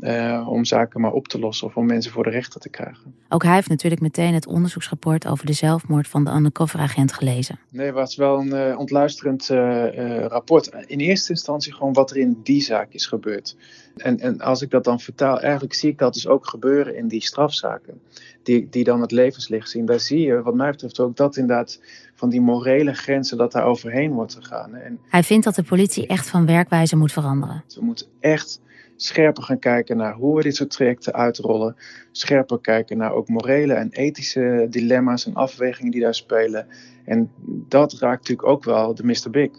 uh, 0.00 0.48
om 0.50 0.64
zaken 0.64 1.00
maar 1.00 1.12
op 1.12 1.28
te 1.28 1.38
lossen 1.38 1.66
of 1.66 1.76
om 1.76 1.86
mensen 1.86 2.12
voor 2.12 2.24
de 2.24 2.30
rechter 2.30 2.60
te 2.60 2.68
krijgen. 2.68 3.14
Ook 3.28 3.42
hij 3.42 3.54
heeft 3.54 3.68
natuurlijk 3.68 4.02
meteen 4.02 4.34
het 4.34 4.46
onderzoeksrapport 4.46 5.26
over 5.26 5.46
de 5.46 5.52
zelfmoord 5.52 6.08
van 6.08 6.24
de 6.24 6.30
undercoveragent 6.30 7.12
gelezen. 7.12 7.58
Nee, 7.70 7.86
het 7.86 7.94
was 7.94 8.16
wel 8.16 8.38
een 8.38 8.70
uh, 8.70 8.78
ontluisterend 8.78 9.48
uh, 9.50 10.26
rapport. 10.26 10.70
In 10.86 10.98
eerste 10.98 11.30
instantie 11.30 11.72
gewoon 11.72 11.92
wat 11.92 12.10
er 12.10 12.16
in 12.16 12.40
die 12.42 12.62
zaak 12.62 12.92
is 12.92 13.06
gebeurd. 13.06 13.56
En, 13.96 14.20
en 14.20 14.40
als 14.40 14.62
ik 14.62 14.70
dat 14.70 14.84
dan 14.84 15.00
vertaal, 15.00 15.40
eigenlijk 15.40 15.74
zie 15.74 15.90
ik 15.90 15.98
dat 15.98 16.14
dus 16.14 16.26
ook 16.26 16.46
gebeuren 16.46 16.96
in 16.96 17.08
die 17.08 17.22
strafzaken. 17.22 18.00
Die, 18.42 18.68
die 18.70 18.84
dan 18.84 19.00
het 19.00 19.10
levenslicht 19.10 19.70
zien. 19.70 19.86
Daar 19.86 20.00
zie 20.00 20.20
je, 20.20 20.42
wat 20.42 20.54
mij 20.54 20.70
betreft, 20.70 21.00
ook 21.00 21.16
dat 21.16 21.36
inderdaad 21.36 21.80
van 22.14 22.28
die 22.28 22.40
morele 22.40 22.94
grenzen 22.94 23.36
dat 23.36 23.52
daar 23.52 23.64
overheen 23.64 24.12
wordt 24.12 24.34
gegaan. 24.34 24.74
En 24.74 24.98
hij 25.08 25.22
vindt 25.22 25.44
dat 25.44 25.54
de 25.54 25.62
politie 25.62 26.06
echt 26.06 26.28
van 26.28 26.46
werkwijze 26.46 26.96
moet 26.96 27.12
veranderen. 27.12 27.64
Ze 27.66 27.84
moet 27.84 28.08
echt 28.20 28.60
scherper 28.96 29.42
gaan 29.42 29.58
kijken 29.58 29.96
naar 29.96 30.14
hoe 30.14 30.36
we 30.36 30.42
dit 30.42 30.56
soort 30.56 30.70
trajecten 30.70 31.12
uitrollen. 31.12 31.76
Scherper 32.12 32.60
kijken 32.60 32.96
naar 32.96 33.12
ook 33.12 33.28
morele 33.28 33.72
en 33.72 33.90
ethische 33.90 34.66
dilemma's 34.70 35.26
en 35.26 35.34
afwegingen 35.34 35.90
die 35.90 36.00
daar 36.00 36.14
spelen. 36.14 36.66
En 37.04 37.30
dat 37.68 37.92
raakt 37.92 38.20
natuurlijk 38.20 38.48
ook 38.48 38.64
wel 38.64 38.94
de 38.94 39.04
Mr. 39.04 39.30
Big. 39.30 39.50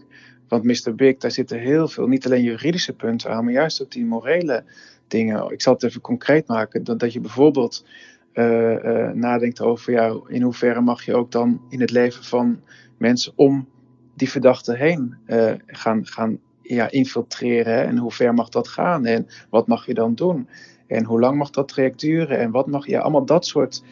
Want 0.47 0.63
Mr. 0.63 0.95
Big, 0.95 1.17
daar 1.17 1.31
zitten 1.31 1.59
heel 1.59 1.87
veel, 1.87 2.07
niet 2.07 2.25
alleen 2.25 2.43
juridische 2.43 2.93
punten 2.93 3.31
aan, 3.31 3.43
maar 3.43 3.53
juist 3.53 3.81
ook 3.81 3.91
die 3.91 4.05
morele 4.05 4.63
dingen. 5.07 5.51
Ik 5.51 5.61
zal 5.61 5.73
het 5.73 5.83
even 5.83 6.01
concreet 6.01 6.47
maken. 6.47 6.83
Dat, 6.83 6.99
dat 6.99 7.13
je 7.13 7.19
bijvoorbeeld 7.19 7.85
uh, 8.33 8.71
uh, 8.71 9.09
nadenkt 9.11 9.61
over 9.61 9.91
ja, 9.91 10.19
in 10.27 10.41
hoeverre 10.41 10.81
mag 10.81 11.05
je 11.05 11.15
ook 11.15 11.31
dan 11.31 11.61
in 11.69 11.81
het 11.81 11.91
leven 11.91 12.23
van 12.23 12.61
mensen 12.97 13.33
om 13.35 13.67
die 14.15 14.29
verdachte 14.29 14.75
heen 14.75 15.15
uh, 15.27 15.53
gaan, 15.65 16.05
gaan 16.05 16.39
ja, 16.67 16.91
infiltreren 16.91 17.86
en 17.86 17.98
hoe 17.98 18.12
ver 18.12 18.34
mag 18.34 18.50
dat 18.50 18.67
gaan 18.67 19.05
en 19.05 19.27
wat 19.50 19.67
mag 19.67 19.86
je 19.86 19.93
dan 19.93 20.15
doen 20.15 20.48
en 20.88 21.03
hoe 21.03 21.19
lang 21.19 21.38
mag 21.38 21.50
dat 21.50 21.67
traject 21.67 22.00
duren 22.00 22.39
en 22.39 22.51
wat 22.51 22.67
mag 22.67 22.88
je, 22.88 23.01
allemaal 23.01 23.25
dat 23.25 23.45
soort 23.45 23.84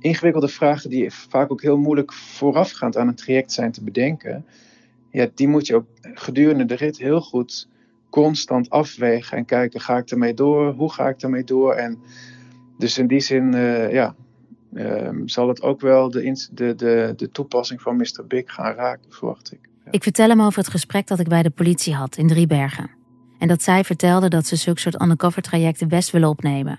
ingewikkelde 0.00 0.48
vragen 0.48 0.90
die 0.90 1.10
vaak 1.10 1.52
ook 1.52 1.62
heel 1.62 1.76
moeilijk 1.76 2.12
voorafgaand 2.12 2.96
aan 2.96 3.08
een 3.08 3.14
traject 3.14 3.52
zijn 3.52 3.72
te 3.72 3.84
bedenken, 3.84 4.44
ja, 5.10 5.28
die 5.34 5.48
moet 5.48 5.66
je 5.66 5.74
ook 5.74 5.86
gedurende 6.00 6.64
de 6.64 6.74
rit 6.74 6.98
heel 6.98 7.20
goed 7.20 7.68
constant 8.10 8.70
afwegen 8.70 9.36
en 9.36 9.44
kijken, 9.44 9.80
ga 9.80 9.96
ik 9.96 10.10
ermee 10.10 10.34
door, 10.34 10.72
hoe 10.72 10.92
ga 10.92 11.08
ik 11.08 11.22
ermee 11.22 11.44
door 11.44 11.74
en 11.74 11.98
dus 12.78 12.98
in 12.98 13.06
die 13.06 13.20
zin, 13.20 13.52
uh, 13.52 13.92
ja, 13.92 14.14
uh, 14.72 15.10
zal 15.24 15.48
het 15.48 15.62
ook 15.62 15.80
wel 15.80 16.10
de, 16.10 16.48
de, 16.52 16.74
de, 16.74 17.12
de 17.16 17.30
toepassing 17.30 17.82
van 17.82 17.96
Mr. 17.96 18.26
Big 18.26 18.52
gaan 18.52 18.74
raken, 18.74 19.12
verwacht 19.12 19.52
ik. 19.52 19.67
Ik 19.90 20.02
vertel 20.02 20.28
hem 20.28 20.42
over 20.42 20.58
het 20.58 20.70
gesprek 20.70 21.06
dat 21.06 21.18
ik 21.18 21.28
bij 21.28 21.42
de 21.42 21.50
politie 21.50 21.94
had 21.94 22.16
in 22.16 22.26
Driebergen. 22.26 22.90
En 23.38 23.48
dat 23.48 23.62
zij 23.62 23.84
vertelde 23.84 24.28
dat 24.28 24.46
ze 24.46 24.56
zulke 24.56 24.80
soort 24.80 25.00
undercover 25.00 25.42
trajecten 25.42 25.88
best 25.88 26.10
willen 26.10 26.28
opnemen. 26.28 26.78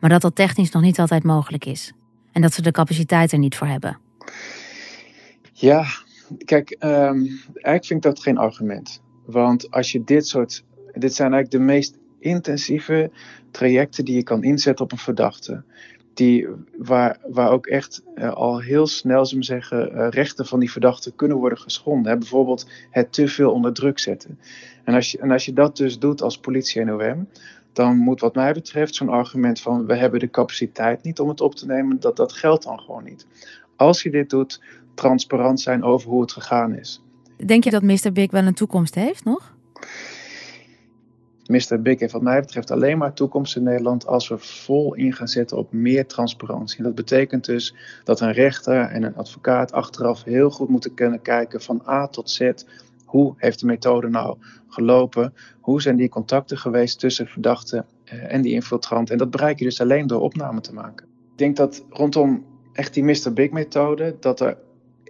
Maar 0.00 0.10
dat 0.10 0.20
dat 0.20 0.34
technisch 0.34 0.70
nog 0.70 0.82
niet 0.82 0.98
altijd 0.98 1.22
mogelijk 1.24 1.64
is. 1.64 1.92
En 2.32 2.42
dat 2.42 2.52
ze 2.52 2.62
de 2.62 2.70
capaciteit 2.70 3.32
er 3.32 3.38
niet 3.38 3.56
voor 3.56 3.66
hebben. 3.66 3.98
Ja, 5.52 5.84
kijk, 6.44 6.76
um, 6.80 7.26
eigenlijk 7.52 7.84
vind 7.84 7.90
ik 7.90 8.02
dat 8.02 8.20
geen 8.20 8.38
argument. 8.38 9.02
Want 9.26 9.70
als 9.70 9.92
je 9.92 10.04
dit 10.04 10.26
soort. 10.26 10.64
Dit 10.92 11.14
zijn 11.14 11.32
eigenlijk 11.32 11.62
de 11.62 11.72
meest 11.72 11.98
intensieve 12.18 13.10
trajecten 13.50 14.04
die 14.04 14.14
je 14.14 14.22
kan 14.22 14.42
inzetten 14.42 14.84
op 14.84 14.92
een 14.92 14.98
verdachte 14.98 15.64
die, 16.16 16.48
waar, 16.78 17.18
waar 17.26 17.50
ook 17.50 17.66
echt 17.66 18.02
uh, 18.14 18.32
al 18.32 18.60
heel 18.60 18.86
snel, 18.86 19.26
zullen 19.26 19.44
zeggen, 19.44 19.92
uh, 19.92 20.06
rechten 20.10 20.46
van 20.46 20.60
die 20.60 20.70
verdachten 20.70 21.14
kunnen 21.16 21.36
worden 21.36 21.58
geschonden. 21.58 22.12
Hè? 22.12 22.18
Bijvoorbeeld 22.18 22.66
het 22.90 23.12
te 23.12 23.28
veel 23.28 23.52
onder 23.52 23.72
druk 23.72 23.98
zetten. 23.98 24.38
En 24.84 24.94
als, 24.94 25.10
je, 25.10 25.18
en 25.18 25.30
als 25.30 25.44
je 25.44 25.52
dat 25.52 25.76
dus 25.76 25.98
doet 25.98 26.22
als 26.22 26.38
politie 26.38 26.80
en 26.80 26.92
OM, 26.92 27.28
dan 27.72 27.96
moet 27.96 28.20
wat 28.20 28.34
mij 28.34 28.52
betreft 28.52 28.94
zo'n 28.94 29.08
argument 29.08 29.60
van 29.60 29.86
we 29.86 29.96
hebben 29.96 30.20
de 30.20 30.30
capaciteit 30.30 31.02
niet 31.02 31.20
om 31.20 31.28
het 31.28 31.40
op 31.40 31.54
te 31.54 31.66
nemen, 31.66 32.00
dat, 32.00 32.16
dat 32.16 32.32
geldt 32.32 32.64
dan 32.64 32.80
gewoon 32.80 33.04
niet. 33.04 33.26
Als 33.76 34.02
je 34.02 34.10
dit 34.10 34.30
doet, 34.30 34.60
transparant 34.94 35.60
zijn 35.60 35.82
over 35.82 36.10
hoe 36.10 36.20
het 36.20 36.32
gegaan 36.32 36.74
is. 36.74 37.02
Denk 37.46 37.64
je 37.64 37.70
dat 37.70 37.82
Mr. 37.82 38.12
Big 38.12 38.30
wel 38.30 38.44
een 38.44 38.54
toekomst 38.54 38.94
heeft 38.94 39.24
nog? 39.24 39.54
Mr. 41.48 41.82
Big 41.82 42.00
heeft 42.00 42.12
wat 42.12 42.22
mij 42.22 42.40
betreft 42.40 42.70
alleen 42.70 42.98
maar 42.98 43.12
toekomst 43.12 43.56
in 43.56 43.62
Nederland 43.62 44.06
als 44.06 44.28
we 44.28 44.38
vol 44.38 44.94
in 44.94 45.12
gaan 45.12 45.28
zetten 45.28 45.56
op 45.56 45.72
meer 45.72 46.06
transparantie. 46.06 46.82
dat 46.82 46.94
betekent 46.94 47.44
dus 47.44 47.74
dat 48.04 48.20
een 48.20 48.32
rechter 48.32 48.80
en 48.80 49.02
een 49.02 49.16
advocaat 49.16 49.72
achteraf 49.72 50.24
heel 50.24 50.50
goed 50.50 50.68
moeten 50.68 50.94
kunnen 50.94 51.22
kijken 51.22 51.62
van 51.62 51.82
A 51.88 52.06
tot 52.06 52.30
Z. 52.30 52.50
Hoe 53.04 53.34
heeft 53.36 53.60
de 53.60 53.66
methode 53.66 54.08
nou 54.08 54.36
gelopen? 54.68 55.34
Hoe 55.60 55.82
zijn 55.82 55.96
die 55.96 56.08
contacten 56.08 56.58
geweest 56.58 56.98
tussen 56.98 57.26
verdachte 57.26 57.84
eh, 58.04 58.32
en 58.32 58.42
die 58.42 58.52
infiltrant? 58.52 59.10
En 59.10 59.18
dat 59.18 59.30
bereik 59.30 59.58
je 59.58 59.64
dus 59.64 59.80
alleen 59.80 60.06
door 60.06 60.20
opname 60.20 60.60
te 60.60 60.74
maken. 60.74 61.06
Ik 61.06 61.38
denk 61.38 61.56
dat 61.56 61.84
rondom 61.90 62.44
echt 62.72 62.94
die 62.94 63.04
Mr. 63.04 63.32
Big 63.32 63.50
methode, 63.50 64.16
dat 64.20 64.40
er 64.40 64.56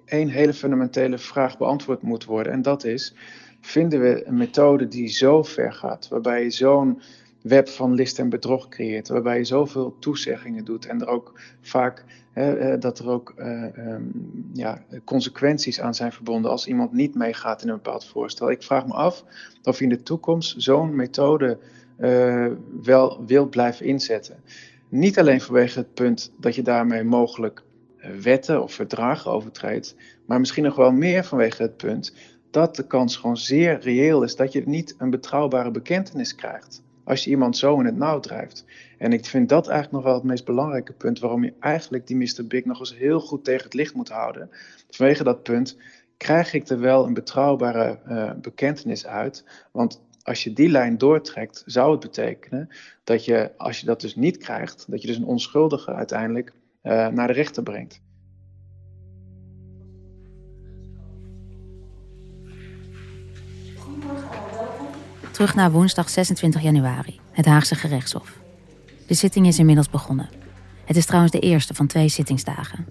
één 0.07 0.29
hele 0.29 0.55
fundamentele 0.55 1.19
vraag 1.19 1.59
beantwoord 1.59 2.03
moet 2.03 2.25
worden. 2.25 2.53
En 2.53 2.63
dat 2.63 2.85
is, 2.85 3.15
vinden 3.61 4.01
we 4.01 4.27
een 4.27 4.37
methode 4.37 4.89
die 4.89 5.09
zo 5.09 5.43
ver 5.43 5.73
gaat, 5.73 6.09
waarbij 6.09 6.43
je 6.43 6.51
zo'n 6.51 7.01
web 7.43 7.69
van 7.69 7.95
list 7.95 8.19
en 8.19 8.29
bedrog 8.29 8.69
creëert, 8.69 9.09
waarbij 9.09 9.39
je 9.39 9.45
zoveel 9.45 9.97
toezeggingen 9.99 10.65
doet 10.65 10.87
en 10.87 11.01
er 11.01 11.09
ook 11.09 11.41
vaak 11.61 12.05
hè, 12.33 12.79
dat 12.79 12.99
er 12.99 13.09
ook 13.09 13.35
uh, 13.39 13.63
um, 13.77 14.51
ja, 14.53 14.83
consequenties 15.05 15.81
aan 15.81 15.95
zijn 15.95 16.13
verbonden 16.13 16.51
als 16.51 16.67
iemand 16.67 16.93
niet 16.93 17.15
meegaat 17.15 17.63
in 17.63 17.69
een 17.69 17.75
bepaald 17.75 18.05
voorstel. 18.05 18.51
Ik 18.51 18.63
vraag 18.63 18.87
me 18.87 18.93
af 18.93 19.25
of 19.63 19.79
je 19.79 19.85
in 19.85 19.91
de 19.91 20.03
toekomst 20.03 20.63
zo'n 20.63 20.97
methode 20.97 21.59
uh, 21.99 22.47
wel 22.83 23.25
wilt 23.27 23.51
blijven 23.51 23.87
inzetten. 23.87 24.37
Niet 24.89 25.19
alleen 25.19 25.41
vanwege 25.41 25.79
het 25.79 25.95
punt 25.95 26.33
dat 26.41 26.55
je 26.55 26.63
daarmee 26.63 27.05
mogelijk 27.05 27.63
wetten 28.21 28.63
of 28.63 28.73
verdragen 28.73 29.31
overtreedt, 29.31 29.97
maar 30.27 30.39
misschien 30.39 30.65
nog 30.65 30.77
wel 30.77 30.93
meer 30.93 31.25
vanwege 31.25 31.63
het 31.63 31.77
punt 31.77 32.15
dat 32.51 32.77
de 32.77 32.87
kans 32.87 33.17
gewoon 33.17 33.37
zeer 33.37 33.81
reëel 33.81 34.23
is 34.23 34.37
dat 34.37 34.53
je 34.53 34.63
niet 34.67 34.95
een 34.99 35.11
betrouwbare 35.11 35.71
bekentenis 35.71 36.35
krijgt. 36.35 36.83
Als 37.05 37.25
je 37.25 37.31
iemand 37.31 37.57
zo 37.57 37.79
in 37.79 37.85
het 37.85 37.97
nauw 37.97 38.21
drijft. 38.21 38.65
En 38.99 39.13
ik 39.13 39.25
vind 39.25 39.49
dat 39.49 39.69
eigenlijk 39.69 39.93
nog 39.93 40.05
wel 40.05 40.15
het 40.15 40.31
meest 40.31 40.45
belangrijke 40.45 40.93
punt 40.93 41.19
waarom 41.19 41.45
je 41.45 41.53
eigenlijk 41.61 42.07
die 42.07 42.17
Mr. 42.17 42.47
Big 42.47 42.65
nog 42.65 42.79
eens 42.79 42.97
heel 42.97 43.21
goed 43.21 43.45
tegen 43.45 43.65
het 43.65 43.75
licht 43.75 43.95
moet 43.95 44.09
houden. 44.09 44.51
Vanwege 44.91 45.25
dat 45.25 45.43
punt 45.43 45.77
krijg 46.17 46.53
ik 46.53 46.69
er 46.69 46.81
wel 46.81 47.07
een 47.07 47.15
betrouwbare 47.15 47.99
uh, 48.09 48.31
bekentenis 48.41 49.07
uit. 49.07 49.45
Want 49.73 50.01
als 50.23 50.45
je 50.45 50.53
die 50.53 50.69
lijn 50.69 50.99
doortrekt, 50.99 51.63
zou 51.67 51.91
het 51.91 52.01
betekenen 52.01 52.69
dat 53.05 53.25
je, 53.25 53.51
als 53.57 53.81
je 53.81 53.87
dat 53.87 54.01
dus 54.01 54.17
niet 54.17 54.37
krijgt, 54.37 54.85
dat 54.89 55.01
je 55.01 55.07
dus 55.07 55.17
een 55.17 55.25
onschuldige 55.25 55.93
uiteindelijk 55.93 56.53
uh, 56.87 57.07
naar 57.07 57.27
de 57.27 57.33
rechter 57.33 57.63
brengt. 57.63 58.01
Terug 65.31 65.55
naar 65.55 65.71
woensdag 65.71 66.11
26 66.11 66.63
januari, 66.63 67.21
het 67.31 67.47
Haagse 67.47 67.75
gerechtshof. 67.75 68.39
De 69.07 69.15
zitting 69.15 69.47
is 69.47 69.59
inmiddels 69.59 69.91
begonnen. 69.91 70.29
Het 70.85 70.97
is 70.97 71.07
trouwens 71.07 71.33
de 71.33 71.41
eerste 71.41 71.75
van 71.75 71.87
twee 71.87 72.09
zittingsdagen. 72.09 72.87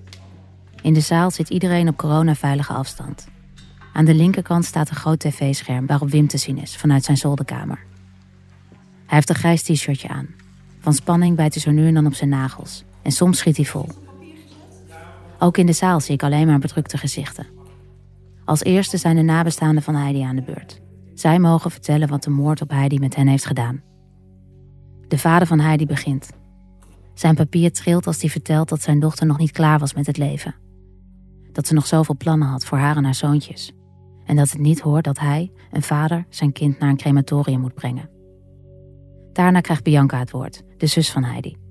In 0.82 0.94
de 0.94 1.00
zaal 1.00 1.32
zit 1.32 1.50
iedereen 1.50 1.88
op 1.88 1.98
coronaveilige 1.98 2.74
afstand. 2.74 3.28
Aan 3.94 4.06
de 4.06 4.14
linkerkant 4.14 4.66
staat 4.66 4.90
een 4.90 4.96
groot 4.96 5.20
tv-scherm 5.20 5.86
waarop 5.86 6.10
Wim 6.10 6.28
te 6.28 6.38
zien 6.38 6.58
is 6.58 6.76
vanuit 6.76 7.04
zijn 7.04 7.18
zolderkamer. 7.18 7.80
Hij 9.06 9.16
heeft 9.16 9.30
een 9.30 9.36
grijs 9.36 9.64
t-shirtje 9.64 10.08
aan. 10.08 10.28
Van 10.80 10.94
spanning 10.94 11.36
bijt 11.36 11.54
hij 11.54 11.64
zo 11.64 11.72
nu 11.72 11.88
en 11.88 11.94
dan 11.94 12.06
op 12.06 12.14
zijn 12.14 12.30
nagels. 12.30 12.85
En 13.06 13.12
soms 13.12 13.38
schiet 13.38 13.56
hij 13.56 13.66
vol. 13.66 13.88
Ook 15.40 15.58
in 15.58 15.66
de 15.66 15.74
zaal 15.74 16.00
zie 16.00 16.14
ik 16.14 16.24
alleen 16.24 16.48
maar 16.48 16.60
bedrukte 16.60 16.98
gezichten. 16.98 17.48
Als 18.46 18.64
eerste 18.64 18.98
zijn 18.98 19.16
de 19.16 19.22
nabestaanden 19.22 19.84
van 19.84 19.96
Heidi 19.96 20.22
aan 20.22 20.36
de 20.36 20.42
beurt. 20.42 20.82
Zij 21.14 21.40
mogen 21.40 21.72
vertellen 21.72 22.08
wat 22.08 22.24
de 22.24 22.30
moord 22.30 22.62
op 22.62 22.70
Heidi 22.70 23.00
met 23.00 23.16
hen 23.16 23.28
heeft 23.28 23.46
gedaan. 23.46 23.82
De 25.08 25.18
vader 25.18 25.48
van 25.48 25.60
Heidi 25.60 25.86
begint. 25.86 26.30
Zijn 27.14 27.36
papier 27.36 27.72
trilt 27.72 28.08
als 28.08 28.22
hij 28.22 28.30
vertelt 28.30 28.70
dat 28.70 28.82
zijn 28.82 29.00
dochter 29.00 29.26
nog 29.26 29.38
niet 29.38 29.52
klaar 29.52 29.80
was 29.80 29.94
met 29.94 30.06
het 30.06 30.18
leven. 30.18 30.56
Dat 31.52 31.68
ze 31.68 31.74
nog 31.74 31.88
zoveel 31.88 32.18
plannen 32.18 32.48
had 32.48 32.66
voor 32.66 32.78
haar 32.78 32.98
en 32.98 33.04
haar 33.04 33.16
zoontjes. 33.16 33.72
En 34.26 34.36
dat 34.36 34.52
het 34.52 34.60
niet 34.60 34.80
hoort 34.80 35.04
dat 35.04 35.20
hij, 35.20 35.52
een 35.72 35.84
vader, 35.84 36.26
zijn 36.30 36.52
kind 36.52 36.80
naar 36.80 36.90
een 36.90 36.98
crematorium 36.98 37.62
moet 37.62 37.74
brengen. 37.74 38.10
Daarna 39.34 39.62
krijgt 39.62 39.84
Bianca 39.84 40.20
het 40.20 40.32
woord, 40.32 40.64
de 40.78 40.88
zus 40.88 41.12
van 41.12 41.24
Heidi. 41.24 41.65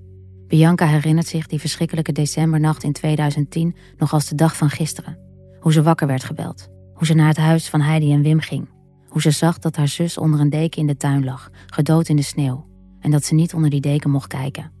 Bianca 0.47 0.87
herinnert 0.87 1.27
zich 1.27 1.47
die 1.47 1.59
verschrikkelijke 1.59 2.11
decembernacht 2.11 2.83
in 2.83 2.91
2010 2.91 3.75
nog 3.97 4.13
als 4.13 4.27
de 4.27 4.35
dag 4.35 4.57
van 4.57 4.69
gisteren. 4.69 5.17
Hoe 5.59 5.73
ze 5.73 5.83
wakker 5.83 6.07
werd 6.07 6.23
gebeld. 6.23 6.67
Hoe 6.93 7.07
ze 7.07 7.13
naar 7.13 7.27
het 7.27 7.37
huis 7.37 7.69
van 7.69 7.81
Heidi 7.81 8.13
en 8.13 8.21
Wim 8.21 8.39
ging. 8.39 8.69
Hoe 9.07 9.21
ze 9.21 9.31
zag 9.31 9.59
dat 9.59 9.75
haar 9.75 9.87
zus 9.87 10.17
onder 10.17 10.39
een 10.39 10.49
deken 10.49 10.81
in 10.81 10.87
de 10.87 10.97
tuin 10.97 11.23
lag, 11.23 11.49
gedood 11.65 12.09
in 12.09 12.15
de 12.15 12.21
sneeuw. 12.21 12.65
En 12.99 13.11
dat 13.11 13.25
ze 13.25 13.33
niet 13.33 13.53
onder 13.53 13.69
die 13.69 13.81
deken 13.81 14.09
mocht 14.09 14.27
kijken. 14.27 14.71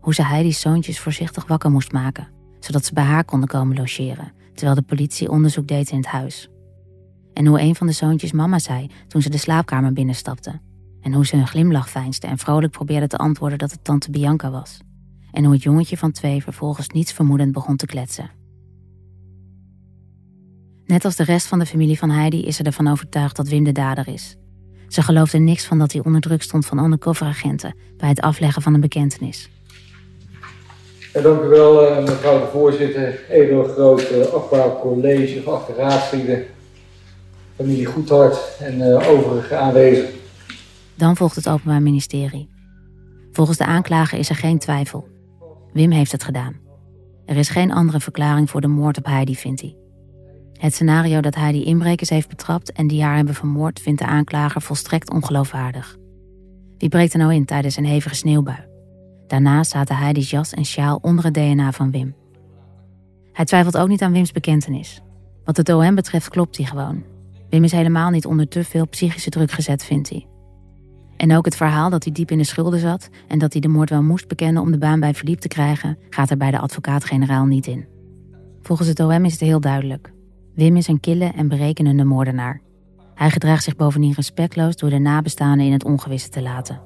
Hoe 0.00 0.14
ze 0.14 0.22
Heidi's 0.22 0.60
zoontjes 0.60 1.00
voorzichtig 1.00 1.46
wakker 1.46 1.70
moest 1.70 1.92
maken, 1.92 2.28
zodat 2.60 2.84
ze 2.84 2.94
bij 2.94 3.04
haar 3.04 3.24
konden 3.24 3.48
komen 3.48 3.76
logeren, 3.76 4.32
terwijl 4.54 4.76
de 4.76 4.82
politie 4.82 5.30
onderzoek 5.30 5.66
deed 5.66 5.90
in 5.90 5.96
het 5.96 6.06
huis. 6.06 6.48
En 7.32 7.46
hoe 7.46 7.60
een 7.60 7.74
van 7.74 7.86
de 7.86 7.92
zoontjes 7.92 8.32
mama 8.32 8.58
zei 8.58 8.86
toen 9.08 9.22
ze 9.22 9.30
de 9.30 9.38
slaapkamer 9.38 9.92
binnenstapte. 9.92 10.60
En 11.00 11.12
hoe 11.12 11.26
ze 11.26 11.36
een 11.36 11.46
glimlach 11.46 11.90
veinsde 11.90 12.26
en 12.26 12.38
vrolijk 12.38 12.72
probeerde 12.72 13.06
te 13.06 13.16
antwoorden 13.16 13.58
dat 13.58 13.70
het 13.70 13.84
tante 13.84 14.10
Bianca 14.10 14.50
was. 14.50 14.80
En 15.32 15.44
hoe 15.44 15.52
het 15.52 15.62
jongetje 15.62 15.96
van 15.96 16.12
twee 16.12 16.42
vervolgens 16.42 16.88
niets 16.88 17.12
vermoedend 17.12 17.52
begon 17.52 17.76
te 17.76 17.86
kletsen. 17.86 18.30
Net 20.86 21.04
als 21.04 21.16
de 21.16 21.24
rest 21.24 21.46
van 21.46 21.58
de 21.58 21.66
familie 21.66 21.98
van 21.98 22.10
Heidi 22.10 22.44
is 22.44 22.56
ze 22.56 22.62
ervan 22.62 22.88
overtuigd 22.88 23.36
dat 23.36 23.48
Wim 23.48 23.64
de 23.64 23.72
dader 23.72 24.08
is. 24.08 24.36
Ze 24.88 25.02
geloofde 25.02 25.38
niks 25.38 25.64
van 25.64 25.78
dat 25.78 25.92
hij 25.92 26.02
onder 26.04 26.20
druk 26.20 26.42
stond 26.42 26.66
van 26.66 26.78
undercoveragenten 26.78 27.74
bij 27.96 28.08
het 28.08 28.20
afleggen 28.20 28.62
van 28.62 28.74
een 28.74 28.80
bekentenis. 28.80 29.50
Ja, 31.12 31.20
dank 31.20 31.42
u 31.42 31.46
wel, 31.46 31.86
eh, 31.86 32.04
mevrouw 32.04 32.40
de 32.40 32.46
voorzitter, 32.46 33.20
edel 33.30 33.64
groot 33.64 34.10
uh, 34.52 34.80
college, 34.80 35.40
geachte 35.42 35.74
raadsleden, 35.74 36.44
familie 37.56 37.86
Goedhart 37.86 38.56
en 38.60 38.78
uh, 38.78 39.08
overige 39.08 39.56
aanwezigen. 39.56 40.14
Dan 40.94 41.16
volgt 41.16 41.36
het 41.36 41.48
Openbaar 41.48 41.82
Ministerie. 41.82 42.48
Volgens 43.32 43.58
de 43.58 43.64
aanklager 43.64 44.18
is 44.18 44.28
er 44.28 44.36
geen 44.36 44.58
twijfel. 44.58 45.17
Wim 45.72 45.90
heeft 45.90 46.12
het 46.12 46.24
gedaan. 46.24 46.56
Er 47.24 47.36
is 47.36 47.48
geen 47.48 47.72
andere 47.72 48.00
verklaring 48.00 48.50
voor 48.50 48.60
de 48.60 48.68
moord 48.68 48.98
op 48.98 49.04
Heidi, 49.04 49.36
vindt 49.36 49.60
hij. 49.60 49.76
Het 50.52 50.74
scenario 50.74 51.20
dat 51.20 51.34
hij 51.34 51.52
die 51.52 51.64
inbrekers 51.64 52.10
heeft 52.10 52.28
betrapt 52.28 52.72
en 52.72 52.86
die 52.86 53.02
haar 53.02 53.16
hebben 53.16 53.34
vermoord, 53.34 53.80
vindt 53.80 54.00
de 54.00 54.06
aanklager 54.06 54.62
volstrekt 54.62 55.10
ongeloofwaardig. 55.10 55.96
Wie 56.78 56.88
breekt 56.88 57.12
er 57.12 57.18
nou 57.18 57.34
in 57.34 57.44
tijdens 57.44 57.76
een 57.76 57.84
hevige 57.84 58.14
sneeuwbui? 58.14 58.66
Daarnaast 59.26 59.70
zaten 59.70 59.96
Heidi's 59.96 60.30
jas 60.30 60.52
en 60.52 60.64
sjaal 60.64 60.98
onder 61.02 61.24
het 61.24 61.34
DNA 61.34 61.72
van 61.72 61.90
Wim. 61.90 62.14
Hij 63.32 63.44
twijfelt 63.44 63.78
ook 63.78 63.88
niet 63.88 64.02
aan 64.02 64.12
Wims 64.12 64.32
bekentenis. 64.32 65.00
Wat 65.44 65.56
het 65.56 65.68
OM 65.68 65.94
betreft 65.94 66.28
klopt 66.28 66.56
hij 66.56 66.66
gewoon. 66.66 67.04
Wim 67.50 67.64
is 67.64 67.72
helemaal 67.72 68.10
niet 68.10 68.26
onder 68.26 68.48
te 68.48 68.64
veel 68.64 68.88
psychische 68.88 69.30
druk 69.30 69.50
gezet, 69.50 69.84
vindt 69.84 70.08
hij. 70.08 70.26
En 71.18 71.36
ook 71.36 71.44
het 71.44 71.56
verhaal 71.56 71.90
dat 71.90 72.04
hij 72.04 72.12
diep 72.12 72.30
in 72.30 72.38
de 72.38 72.44
schulden 72.44 72.80
zat 72.80 73.08
en 73.28 73.38
dat 73.38 73.52
hij 73.52 73.60
de 73.60 73.68
moord 73.68 73.90
wel 73.90 74.02
moest 74.02 74.28
bekennen 74.28 74.62
om 74.62 74.70
de 74.70 74.78
baan 74.78 75.00
bij 75.00 75.14
Verliep 75.14 75.38
te 75.38 75.48
krijgen, 75.48 75.98
gaat 76.10 76.30
er 76.30 76.36
bij 76.36 76.50
de 76.50 76.58
advocaat-generaal 76.58 77.44
niet 77.44 77.66
in. 77.66 77.86
Volgens 78.62 78.88
het 78.88 79.00
OM 79.00 79.24
is 79.24 79.32
het 79.32 79.40
heel 79.40 79.60
duidelijk. 79.60 80.12
Wim 80.54 80.76
is 80.76 80.88
een 80.88 81.00
kille 81.00 81.32
en 81.36 81.48
berekenende 81.48 82.04
moordenaar. 82.04 82.60
Hij 83.14 83.30
gedraagt 83.30 83.64
zich 83.64 83.76
bovendien 83.76 84.12
respectloos 84.12 84.76
door 84.76 84.90
de 84.90 84.98
nabestaanden 84.98 85.66
in 85.66 85.72
het 85.72 85.84
ongewisse 85.84 86.28
te 86.28 86.42
laten. 86.42 86.80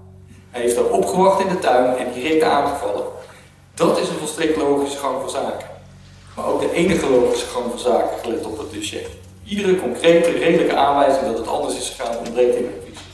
Hij 0.51 0.61
heeft 0.61 0.75
daar 0.75 0.91
opgewacht 0.91 1.41
in 1.41 1.49
de 1.49 1.59
tuin 1.59 1.97
en 1.97 2.13
direct 2.13 2.43
aangevallen. 2.43 3.05
Dat 3.75 3.99
is 3.99 4.09
een 4.09 4.17
volstrekt 4.17 4.57
logische 4.57 4.99
gang 4.99 5.21
van 5.21 5.31
zaken. 5.31 5.67
Maar 6.37 6.47
ook 6.47 6.61
de 6.61 6.73
enige 6.73 7.11
logische 7.11 7.47
gang 7.47 7.65
van 7.71 7.79
zaken 7.79 8.19
gelet 8.23 8.47
op 8.47 8.59
het 8.59 8.73
dossier. 8.73 9.07
Iedere 9.45 9.81
concrete, 9.81 10.31
redelijke 10.31 10.77
aanwijzing 10.77 11.27
dat 11.27 11.39
het 11.39 11.49
anders 11.49 11.77
is 11.77 11.91
gegaan 11.91 12.19
ontbreekt 12.19 12.57
in 12.57 12.65
mijn 12.65 12.77
visie. 12.85 13.12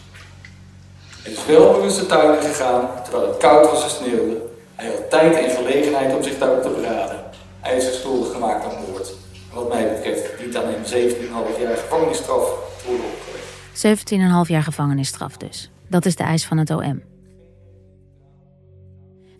Hij 1.28 1.36
is 1.36 1.46
wel 1.46 1.72
bewust 1.72 1.98
de 1.98 2.06
tuin 2.06 2.42
gegaan 2.42 2.88
terwijl 3.02 3.28
het 3.28 3.36
koud 3.36 3.70
was 3.70 3.82
en 3.82 3.90
sneeuwde. 3.90 4.36
Hij 4.74 4.86
had 4.86 5.10
tijd 5.10 5.36
en 5.36 5.50
gelegenheid 5.50 6.14
om 6.16 6.22
zich 6.22 6.38
daarop 6.38 6.62
te 6.62 6.68
beraden. 6.68 7.20
Hij 7.60 7.76
is 7.76 7.98
schuldig 7.98 8.32
gemaakt 8.32 8.64
aan 8.64 8.84
moord 8.88 9.12
wat 9.52 9.68
mij 9.68 9.92
betreft 9.94 10.44
niet 10.46 10.56
aan 10.56 10.64
hem 10.64 10.82
17,5 10.82 11.60
jaar 11.60 11.76
gevangenisstraf 11.76 12.44
worden 12.86 13.04
opgelegd. 13.04 14.46
17,5 14.46 14.50
jaar 14.50 14.62
gevangenisstraf 14.62 15.36
dus. 15.36 15.70
Dat 15.88 16.06
is 16.06 16.16
de 16.16 16.22
eis 16.22 16.46
van 16.46 16.58
het 16.58 16.70
OM. 16.70 17.02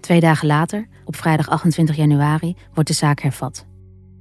Twee 0.00 0.20
dagen 0.20 0.46
later, 0.46 0.88
op 1.04 1.16
vrijdag 1.16 1.48
28 1.48 1.96
januari, 1.96 2.56
wordt 2.74 2.88
de 2.88 2.94
zaak 2.94 3.20
hervat. 3.20 3.64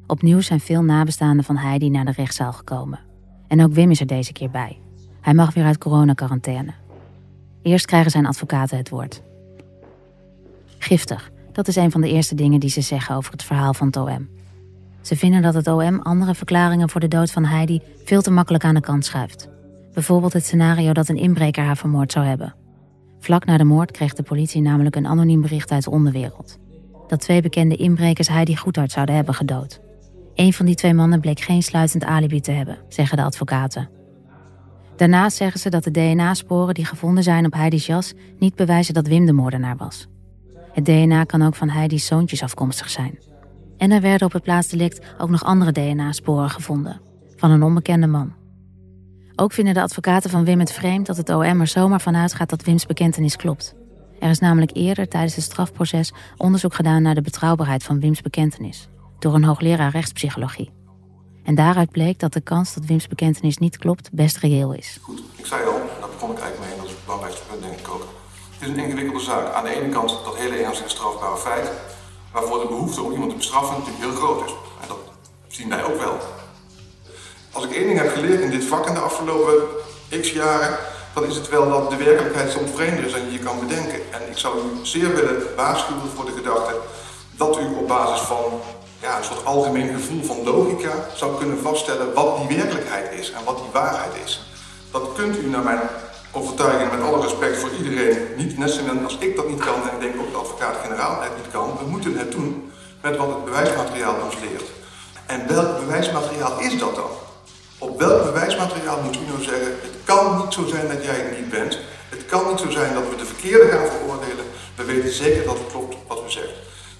Opnieuw 0.08 0.42
zijn 0.42 0.60
veel 0.60 0.82
nabestaanden 0.82 1.46
van 1.46 1.58
Heidi 1.58 1.90
naar 1.90 2.06
de 2.06 2.12
rechtszaal 2.12 2.54
gekomen. 2.54 3.00
En 3.48 3.64
ook 3.64 3.74
Wim 3.74 3.92
is 3.92 4.00
er 4.00 4.08
deze 4.08 4.34
keer 4.34 4.50
bij. 4.50 4.80
Hij 5.22 5.34
mag 5.34 5.54
weer 5.54 5.66
uit 5.66 5.78
coronacarantaine. 5.78 6.74
Eerst 7.68 7.86
krijgen 7.86 8.12
zijn 8.12 8.26
advocaten 8.26 8.78
het 8.78 8.90
woord. 8.90 9.22
Giftig, 10.78 11.32
dat 11.52 11.68
is 11.68 11.76
een 11.76 11.92
van 11.92 12.02
de 12.02 12.10
eerste 12.10 12.36
dingen 12.36 12.60
die 12.60 12.70
ze 12.70 12.82
zeggen 12.82 13.16
over 13.16 13.32
het 13.32 13.44
verhaal 13.44 13.74
van 13.74 13.88
het 13.88 13.98
OM. 13.98 14.30
Ze 15.02 15.16
vinden 15.16 15.42
dat 15.42 15.54
het 15.54 15.68
OM 15.68 16.00
andere 16.00 16.36
verklaringen 16.36 16.90
voor 16.90 17.02
de 17.02 17.08
dood 17.08 17.32
van 17.32 17.46
Heidi 17.46 17.82
veel 18.04 18.22
te 18.22 18.32
makkelijk 18.32 18.64
aan 18.64 18.76
de 18.76 18.82
kant 18.82 19.06
schuift. 19.06 19.50
Bijvoorbeeld 19.94 20.34
het 20.34 20.46
scenario 20.46 20.94
dat 20.94 21.10
een 21.10 21.18
inbreker 21.18 21.64
haar 21.64 21.78
vermoord 21.78 22.12
zou 22.12 22.26
hebben. 22.26 22.56
Vlak 23.20 23.46
na 23.46 23.58
de 23.58 23.64
moord 23.64 23.92
kreeg 23.92 24.14
de 24.14 24.24
politie 24.24 24.62
namelijk 24.62 24.96
een 24.96 25.08
anoniem 25.08 25.42
bericht 25.42 25.72
uit 25.72 25.84
de 25.84 25.92
onderwereld. 25.92 26.58
Dat 27.08 27.20
twee 27.20 27.42
bekende 27.42 27.76
inbrekers 27.76 28.28
Heidi 28.28 28.56
Goedhart 28.56 28.92
zouden 28.92 29.16
hebben 29.16 29.34
gedood. 29.34 29.80
Een 30.36 30.54
van 30.54 30.66
die 30.66 30.76
twee 30.76 30.94
mannen 30.94 31.20
bleek 31.20 31.40
geen 31.40 31.64
sluitend 31.64 32.04
alibi 32.04 32.42
te 32.42 32.52
hebben, 32.52 32.78
zeggen 32.88 33.18
de 33.18 33.24
advocaten. 33.24 33.97
Daarnaast 34.98 35.38
zeggen 35.38 35.60
ze 35.60 35.70
dat 35.70 35.84
de 35.84 35.92
DNA-sporen 35.92 36.74
die 36.74 36.86
gevonden 36.86 37.24
zijn 37.24 37.46
op 37.46 37.54
Heidi's 37.54 37.86
jas 37.86 38.14
niet 38.40 38.56
bewijzen 38.56 38.94
dat 38.94 39.08
Wim 39.08 39.26
de 39.26 39.34
moordenaar 39.34 39.78
was. 39.78 40.08
Het 40.72 40.86
DNA 40.86 41.24
kan 41.24 41.42
ook 41.42 41.56
van 41.56 41.70
Heidi's 41.70 42.06
zoontjes 42.06 42.44
afkomstig 42.44 42.90
zijn. 42.90 43.20
En 43.78 43.92
er 43.92 44.02
werden 44.02 44.28
op 44.28 44.34
het 44.34 44.44
plaatsdelict 44.44 45.06
ook 45.18 45.30
nog 45.30 45.44
andere 45.44 45.72
DNA-sporen 45.72 46.50
gevonden, 46.50 47.02
van 47.36 47.52
een 47.52 47.64
onbekende 47.64 48.08
man. 48.08 48.34
Ook 49.36 49.52
vinden 49.52 49.74
de 49.74 49.82
advocaten 49.82 50.30
van 50.30 50.46
Wim 50.46 50.60
het 50.60 50.72
vreemd 50.72 51.06
dat 51.06 51.18
het 51.18 51.30
OM 51.30 51.62
er 51.62 51.68
zomaar 51.68 52.02
van 52.02 52.16
uitgaat 52.16 52.50
dat 52.50 52.64
Wims 52.64 52.86
bekentenis 52.86 53.36
klopt. 53.36 53.76
Er 54.20 54.30
is 54.30 54.40
namelijk 54.40 54.72
eerder 54.74 55.08
tijdens 55.08 55.36
het 55.36 55.44
strafproces 55.44 56.14
onderzoek 56.38 56.74
gedaan 56.74 57.02
naar 57.02 57.16
de 57.16 57.22
betrouwbaarheid 57.22 57.84
van 57.84 58.00
Wims 58.00 58.22
bekentenis, 58.22 58.90
door 59.20 59.36
een 59.36 59.44
hoogleraar 59.44 59.92
rechtspsychologie. 59.92 60.77
En 61.48 61.56
daaruit 61.56 61.92
bleek 61.92 62.20
dat 62.20 62.34
de 62.34 62.42
kans 62.42 62.74
dat 62.74 62.86
Wims 62.86 63.08
bekentenis 63.08 63.58
niet 63.58 63.78
klopt 63.78 64.10
best 64.12 64.38
reëel 64.38 64.74
is. 64.74 64.98
Goed, 65.02 65.22
ik 65.36 65.46
zei 65.46 65.66
al, 65.66 65.82
daar 66.00 66.10
begon 66.10 66.32
ik 66.32 66.40
eigenlijk 66.40 66.60
mee 66.60 66.72
en 66.72 66.78
dat 66.78 66.86
is 66.86 66.92
het 66.92 67.06
belangrijkste 67.06 67.46
punt 67.50 67.62
denk 67.62 67.80
ik 67.80 67.88
ook. 67.88 68.06
Het 68.52 68.62
is 68.62 68.68
een 68.68 68.84
ingewikkelde 68.84 69.24
zaak. 69.24 69.54
Aan 69.54 69.64
de 69.64 69.76
ene 69.76 69.90
kant 69.90 70.10
dat 70.10 70.38
hele 70.38 70.58
ernstige 70.58 70.90
strafbare 70.90 71.38
feit, 71.38 71.72
waarvoor 72.32 72.60
de 72.60 72.68
behoefte 72.68 73.02
om 73.02 73.12
iemand 73.12 73.30
te 73.30 73.38
bestraffen 73.38 73.78
natuurlijk 73.78 74.04
heel 74.06 74.22
groot 74.22 74.46
is. 74.46 74.52
En 74.82 74.88
dat 74.88 74.98
zien 75.48 75.70
wij 75.70 75.84
ook 75.84 76.00
wel. 76.00 76.18
Als 77.52 77.64
ik 77.66 77.72
één 77.72 77.88
ding 77.88 78.00
heb 78.00 78.12
geleerd 78.14 78.42
in 78.42 78.50
dit 78.50 78.64
vak 78.64 78.88
in 78.88 78.94
de 78.94 79.00
afgelopen 79.00 79.56
x 80.22 80.32
jaren, 80.32 80.78
dan 81.14 81.26
is 81.26 81.36
het 81.36 81.50
wel 81.50 81.70
dat 81.70 81.90
de 81.90 81.96
werkelijkheid 81.96 82.52
soms 82.52 82.72
vreemder 82.72 83.06
is 83.06 83.12
dan 83.12 83.26
je 83.26 83.32
je 83.32 83.40
kan 83.40 83.60
bedenken. 83.60 84.00
En 84.14 84.30
ik 84.30 84.38
zou 84.38 84.58
u 84.58 84.86
zeer 84.86 85.16
willen 85.16 85.56
waarschuwen 85.56 86.10
voor 86.16 86.26
de 86.26 86.38
gedachte 86.40 86.76
dat 87.38 87.60
u 87.60 87.66
op 87.66 87.88
basis 87.88 88.20
van 88.20 88.44
ja, 89.02 89.18
een 89.18 89.24
soort 89.24 89.46
algemeen 89.46 89.94
gevoel 89.94 90.24
van 90.24 90.44
logica 90.44 90.92
zou 91.16 91.38
kunnen 91.38 91.60
vaststellen 91.60 92.14
wat 92.14 92.38
die 92.38 92.58
werkelijkheid 92.58 93.20
is 93.20 93.32
en 93.32 93.44
wat 93.44 93.58
die 93.58 93.72
waarheid 93.74 94.14
is. 94.26 94.42
Dat 94.92 95.10
kunt 95.16 95.38
u 95.38 95.50
naar 95.50 95.64
mijn 95.64 95.80
overtuiging, 96.32 96.92
met 96.92 97.02
alle 97.02 97.22
respect 97.22 97.58
voor 97.58 97.70
iedereen, 97.78 98.18
niet 98.36 98.58
net 98.58 98.72
zo 98.72 98.82
als 99.04 99.18
ik 99.20 99.36
dat 99.36 99.50
niet 99.50 99.60
kan 99.60 99.90
en 99.90 99.96
ik 99.96 100.02
denk 100.02 100.22
ook 100.22 100.32
de 100.32 100.38
advocaat-generaal 100.38 101.22
het 101.22 101.36
niet 101.36 101.52
kan. 101.52 101.78
We 101.80 101.90
moeten 101.90 102.18
het 102.18 102.32
doen 102.32 102.72
met 103.02 103.18
wat 103.18 103.28
het 103.28 103.46
bewijsmateriaal 103.46 104.16
ons 104.26 104.36
leert. 104.40 104.70
En 105.26 105.48
welk 105.48 105.80
bewijsmateriaal 105.80 106.60
is 106.60 106.80
dat 106.80 106.96
dan? 106.96 107.10
Op 107.78 108.00
welk 108.00 108.24
bewijsmateriaal 108.24 109.02
moet 109.02 109.16
u 109.16 109.20
nou 109.28 109.44
zeggen, 109.44 109.68
het 109.82 109.98
kan 110.04 110.38
niet 110.38 110.54
zo 110.54 110.66
zijn 110.66 110.88
dat 110.88 111.04
jij 111.04 111.16
het 111.16 111.40
niet 111.40 111.50
bent. 111.50 111.80
Het 112.10 112.26
kan 112.26 112.48
niet 112.50 112.60
zo 112.60 112.70
zijn 112.70 112.94
dat 112.94 113.10
we 113.10 113.16
de 113.16 113.26
verkeerde 113.26 113.68
gaan 113.68 113.88
veroordelen. 113.88 114.46
We 114.76 114.84
weten 114.84 115.14
zeker 115.14 115.46
dat 115.46 115.58
het 115.58 115.72
klopt 115.72 115.96
wat 116.08 116.22
u 116.28 116.32
zegt. 116.32 116.56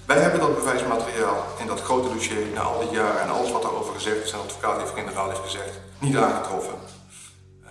Wij 0.08 0.20
hebben 0.20 0.40
dat 0.40 0.54
bewijsmateriaal 0.54 1.44
in 1.60 1.66
dat 1.66 1.80
grote 1.80 2.08
dossier 2.08 2.46
na 2.54 2.60
al 2.60 2.80
die 2.80 2.90
jaren 2.90 3.22
en 3.22 3.28
alles 3.28 3.52
wat 3.52 3.62
daarover 3.62 3.94
gezegd 3.94 4.24
is 4.24 4.32
en 4.32 4.38
advocaat-generaal 4.38 5.28
heeft 5.28 5.40
gezegd, 5.40 5.80
niet 6.00 6.16
aangetroffen. 6.16 6.74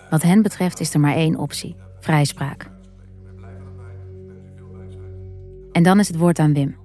Wat 0.10 0.22
hen 0.22 0.42
betreft 0.42 0.80
is 0.80 0.94
er 0.94 1.00
maar 1.00 1.14
één 1.14 1.36
optie: 1.36 1.76
vrijspraak. 2.00 2.70
En 5.72 5.84
dan 5.84 6.00
is 6.00 6.08
het 6.08 6.18
woord 6.18 6.40
aan 6.40 6.54
Wim. 6.54 6.78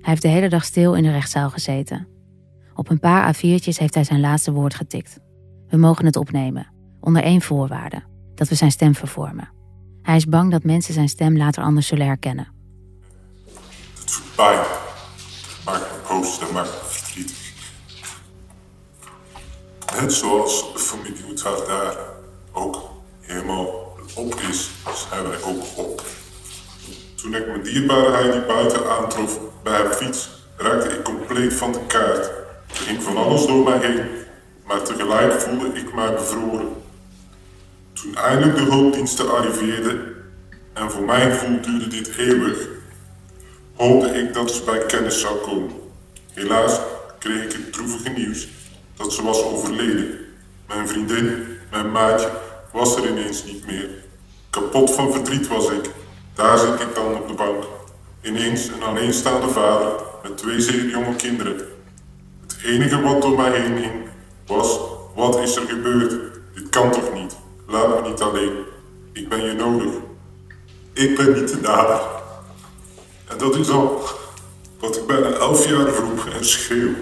Hij 0.00 0.10
heeft 0.10 0.22
de 0.22 0.28
hele 0.28 0.48
dag 0.48 0.64
stil 0.64 0.94
in 0.94 1.02
de 1.02 1.12
rechtszaal 1.12 1.50
gezeten. 1.50 2.08
Op 2.74 2.90
een 2.90 3.00
paar 3.00 3.34
A4'tjes 3.34 3.78
heeft 3.78 3.94
hij 3.94 4.04
zijn 4.04 4.20
laatste 4.20 4.52
woord 4.52 4.74
getikt. 4.74 5.18
We 5.68 5.76
mogen 5.76 6.06
het 6.06 6.16
opnemen, 6.16 6.72
onder 7.00 7.22
één 7.22 7.42
voorwaarde: 7.42 8.02
dat 8.34 8.48
we 8.48 8.54
zijn 8.54 8.70
stem 8.70 8.94
vervormen. 8.94 9.52
Hij 10.02 10.16
is 10.16 10.26
bang 10.26 10.50
dat 10.50 10.64
mensen 10.64 10.94
zijn 10.94 11.08
stem 11.08 11.36
later 11.36 11.62
anders 11.62 11.86
zullen 11.86 12.06
herkennen. 12.06 12.57
Pijn. 14.38 14.66
Maakt 15.64 15.80
me 15.80 16.08
boos 16.08 16.38
en 16.38 16.52
maakt 16.52 16.68
me 16.68 16.88
verdrietig. 16.88 17.52
Net 20.00 20.12
zoals 20.12 20.64
familie 20.74 21.24
Oetvaart 21.28 21.66
daar 21.66 21.96
ook 22.52 22.90
helemaal 23.20 23.96
op 24.14 24.34
is, 24.34 24.70
zijn 25.10 25.28
wij 25.28 25.42
ook 25.42 25.64
op. 25.76 26.02
Toen 27.14 27.34
ik 27.34 27.46
mijn 27.46 27.62
dierbare 27.62 28.10
Heidi 28.10 28.40
buiten 28.46 28.90
aantrof 28.90 29.40
bij 29.62 29.72
haar 29.72 29.92
fiets, 29.92 30.30
raakte 30.56 30.88
ik 30.88 31.04
compleet 31.04 31.54
van 31.54 31.72
de 31.72 31.86
kaart. 31.86 32.26
Er 32.68 32.76
ging 32.76 33.02
van 33.02 33.16
alles 33.16 33.46
door 33.46 33.64
mij 33.64 33.78
heen, 33.78 34.08
maar 34.66 34.82
tegelijk 34.82 35.40
voelde 35.40 35.68
ik 35.68 35.94
mij 35.94 36.12
bevroren. 36.12 36.82
Toen 37.92 38.16
eindelijk 38.16 38.56
de 38.56 38.64
hulpdiensten 38.64 39.36
arriveerden, 39.36 40.14
en 40.72 40.90
voor 40.90 41.04
mijn 41.04 41.30
gevoel 41.30 41.60
duurde 41.60 41.88
dit 41.88 42.16
eeuwig, 42.16 42.76
hoopte 43.78 44.08
ik 44.08 44.34
dat 44.34 44.50
ze 44.50 44.62
bij 44.64 44.78
kennis 44.78 45.20
zou 45.20 45.36
komen. 45.36 45.70
Helaas 46.32 46.80
kreeg 47.18 47.44
ik 47.44 47.52
het 47.52 47.72
droevige 47.72 48.08
nieuws 48.08 48.48
dat 48.96 49.12
ze 49.12 49.22
was 49.22 49.42
overleden. 49.42 50.18
Mijn 50.66 50.88
vriendin, 50.88 51.46
mijn 51.70 51.92
maatje, 51.92 52.30
was 52.72 52.96
er 52.96 53.08
ineens 53.08 53.44
niet 53.44 53.66
meer. 53.66 53.88
Kapot 54.50 54.94
van 54.94 55.12
verdriet 55.12 55.48
was 55.48 55.70
ik. 55.70 55.90
Daar 56.34 56.58
zit 56.58 56.80
ik 56.80 56.94
dan 56.94 57.14
op 57.14 57.28
de 57.28 57.34
bank. 57.34 57.64
Ineens 58.22 58.68
een 58.68 58.82
alleenstaande 58.82 59.48
vader 59.48 59.92
met 60.22 60.38
twee 60.38 60.60
zeer 60.60 60.88
jonge 60.88 61.16
kinderen. 61.16 61.56
Het 62.46 62.56
enige 62.64 63.00
wat 63.00 63.22
door 63.22 63.36
mij 63.36 63.60
heen 63.60 63.78
ging 63.78 64.02
was: 64.46 64.78
wat 65.14 65.38
is 65.38 65.56
er 65.56 65.68
gebeurd? 65.68 66.16
Dit 66.54 66.68
kan 66.68 66.90
toch 66.90 67.14
niet? 67.14 67.36
Laat 67.66 68.02
me 68.02 68.08
niet 68.08 68.20
alleen. 68.20 68.64
Ik 69.12 69.28
ben 69.28 69.44
je 69.44 69.52
nodig. 69.52 69.92
Ik 70.92 71.16
ben 71.16 71.34
niet 71.34 71.48
de 71.48 71.60
dader. 71.60 72.17
En 73.28 73.38
dat 73.38 73.56
is 73.56 73.68
al 73.68 74.02
wat 74.80 74.96
ik 74.96 75.06
bijna 75.06 75.30
elf 75.30 75.68
jaar 75.68 75.92
vroeg 75.92 76.28
en 76.28 76.44
schreeuw. 76.44 76.94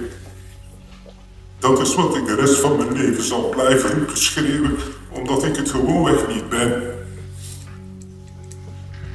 Dat 1.58 1.80
is 1.80 1.94
wat 1.94 2.16
ik 2.16 2.26
de 2.26 2.34
rest 2.34 2.54
van 2.54 2.76
mijn 2.76 2.92
leven 2.92 3.22
zal 3.22 3.48
blijven 3.48 3.90
roepen 3.90 4.16
schreeuwen, 4.16 4.76
omdat 5.10 5.44
ik 5.44 5.56
het 5.56 5.70
gewoonweg 5.70 6.28
niet 6.28 6.48
ben. 6.48 6.94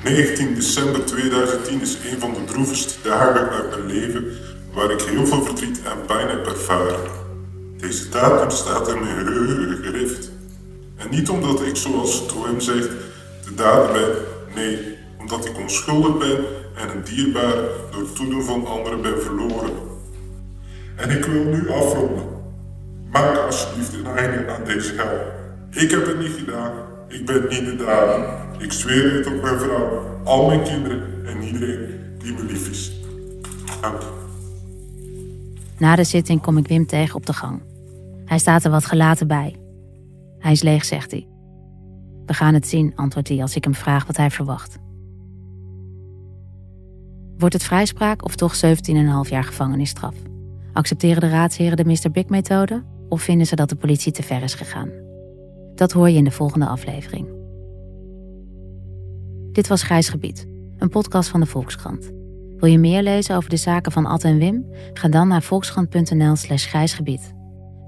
19 0.03 0.55
december 0.55 1.05
2010 1.05 1.81
is 1.81 1.97
een 2.11 2.19
van 2.19 2.33
de 2.33 2.43
droevigste 2.43 2.93
dagen 3.03 3.49
uit 3.49 3.69
mijn 3.69 3.85
leven 3.85 4.25
waar 4.73 4.91
ik 4.91 5.01
heel 5.01 5.25
veel 5.25 5.43
verdriet 5.43 5.81
en 5.83 6.05
pijn 6.05 6.29
heb 6.29 6.45
ervaren. 6.45 7.11
Deze 7.77 8.09
datum 8.09 8.49
staat 8.49 8.87
in 8.87 8.99
mijn 8.99 9.25
geheugen 9.25 9.83
gegrift. 9.83 10.31
En 10.95 11.07
niet 11.09 11.29
omdat 11.29 11.61
ik, 11.61 11.75
zoals 11.75 12.19
het 12.19 12.63
zegt, 12.63 12.89
de 13.45 13.53
dader 13.55 13.91
ben, 13.91 14.11
nee, 14.55 14.97
omdat 15.19 15.45
ik 15.45 15.57
onschuldig 15.57 16.17
ben 16.17 16.45
en 16.81 16.97
een 16.97 17.03
dierbaar 17.03 17.55
door 17.91 18.13
toedoen 18.13 18.43
van 18.43 18.67
anderen 18.67 19.01
ben 19.01 19.21
verloren. 19.21 19.71
En 20.95 21.09
ik 21.09 21.25
wil 21.25 21.43
nu 21.43 21.69
afronden. 21.69 22.25
Maak 23.11 23.37
alsjeblieft 23.37 23.93
een 23.93 24.05
einde 24.05 24.51
aan 24.51 24.63
deze 24.63 24.93
hel. 24.95 25.19
Ik 25.83 25.91
heb 25.91 26.05
het 26.05 26.19
niet 26.19 26.35
gedaan. 26.37 26.71
Ik 27.07 27.25
ben 27.25 27.41
niet 27.49 27.65
de 27.65 27.75
dader. 27.75 28.39
Ik 28.59 28.71
zweer 28.71 29.13
het 29.13 29.27
op 29.27 29.41
mijn 29.41 29.59
vrouw, 29.59 30.19
al 30.23 30.47
mijn 30.47 30.63
kinderen 30.63 31.25
en 31.25 31.41
iedereen 31.41 31.99
die 32.17 32.33
me 32.33 32.43
lief 32.43 32.69
is. 32.69 32.91
Dank. 33.81 34.01
Na 35.77 35.95
de 35.95 36.03
zitting 36.03 36.41
kom 36.41 36.57
ik 36.57 36.67
Wim 36.67 36.85
tegen 36.85 37.15
op 37.15 37.25
de 37.25 37.33
gang. 37.33 37.61
Hij 38.25 38.39
staat 38.39 38.63
er 38.63 38.71
wat 38.71 38.85
gelaten 38.85 39.27
bij. 39.27 39.55
Hij 40.39 40.51
is 40.51 40.61
leeg, 40.61 40.85
zegt 40.85 41.11
hij. 41.11 41.27
We 42.25 42.33
gaan 42.33 42.53
het 42.53 42.67
zien, 42.67 42.93
antwoordt 42.95 43.27
hij 43.27 43.41
als 43.41 43.55
ik 43.55 43.63
hem 43.63 43.75
vraag 43.75 44.05
wat 44.05 44.17
hij 44.17 44.31
verwacht. 44.31 44.77
Wordt 47.41 47.55
het 47.55 47.63
vrijspraak 47.63 48.25
of 48.25 48.35
toch 48.35 48.55
17,5 48.55 49.29
jaar 49.29 49.43
gevangenisstraf? 49.43 50.15
Accepteren 50.73 51.21
de 51.21 51.29
raadsheren 51.29 51.77
de 51.77 51.85
Mr. 51.85 52.11
Big-methode 52.11 52.83
of 53.09 53.21
vinden 53.21 53.47
ze 53.47 53.55
dat 53.55 53.69
de 53.69 53.75
politie 53.75 54.11
te 54.11 54.23
ver 54.23 54.43
is 54.43 54.53
gegaan? 54.53 54.89
Dat 55.75 55.91
hoor 55.91 56.09
je 56.09 56.17
in 56.17 56.23
de 56.23 56.31
volgende 56.31 56.65
aflevering. 56.65 57.27
Dit 59.51 59.67
was 59.67 59.83
Grijs 59.83 60.09
Gebied, 60.09 60.47
een 60.77 60.89
podcast 60.89 61.29
van 61.29 61.39
de 61.39 61.45
Volkskrant. 61.45 62.11
Wil 62.57 62.69
je 62.69 62.77
meer 62.77 63.03
lezen 63.03 63.35
over 63.35 63.49
de 63.49 63.57
zaken 63.57 63.91
van 63.91 64.05
Ad 64.05 64.23
en 64.23 64.37
Wim? 64.37 64.65
Ga 64.93 65.07
dan 65.07 65.27
naar 65.27 65.43
volkskrant.nl 65.43 66.35
slash 66.35 66.67
grijsgebied. 66.67 67.33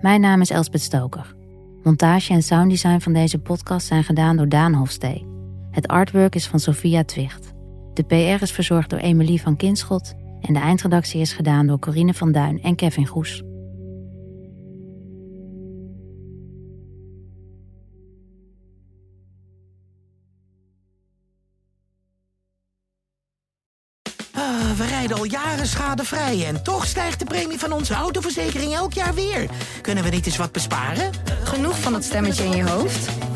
Mijn 0.02 0.22
naam 0.22 0.42
is 0.42 0.50
Elspeth 0.50 0.82
Stoker. 0.82 1.36
Montage 1.84 2.34
en 2.34 2.44
sounddesign 2.44 3.00
van 3.00 3.14
deze 3.14 3.40
podcast 3.40 3.88
zijn 3.88 4.04
gedaan 4.04 4.38
door 4.38 4.50
Daan 4.50 4.74
Hofstee. 4.74 5.28
Het 5.72 5.88
artwork 5.88 6.36
is 6.36 6.48
van 6.48 6.60
Sophia 6.60 7.04
Twicht. 7.04 7.53
De 7.94 8.04
PR 8.04 8.44
is 8.44 8.52
verzorgd 8.52 8.90
door 8.90 9.00
Emilie 9.00 9.42
van 9.42 9.56
Kinschot 9.56 10.14
en 10.42 10.54
de 10.54 10.60
eindredactie 10.60 11.22
is 11.22 11.34
gedaan 11.34 11.68
door 11.68 11.80
Corine 11.80 12.14
van 12.14 12.32
Duin 12.32 12.62
en 12.62 12.76
Kevin 12.76 13.08
Goes. 13.08 13.44
Ah, 24.32 24.72
we 24.78 24.86
rijden 24.88 25.18
al 25.18 25.26
jaren 25.26 25.68
schadevrij 25.68 26.46
en 26.46 26.64
toch 26.64 26.86
stijgt 26.86 27.20
de 27.20 27.26
premie 27.26 27.60
van 27.60 27.72
onze 27.72 27.94
autoverzekering 27.94 28.74
elk 28.74 28.94
jaar 28.94 29.14
weer. 29.14 29.50
Kunnen 29.82 30.04
we 30.04 30.10
niet 30.10 30.26
eens 30.26 30.38
wat 30.38 30.52
besparen? 30.52 31.12
Genoeg 31.44 31.80
van 31.80 31.94
dat 31.94 32.04
stemmetje 32.04 32.44
in 32.44 32.56
je 32.56 32.70
hoofd? 32.70 33.33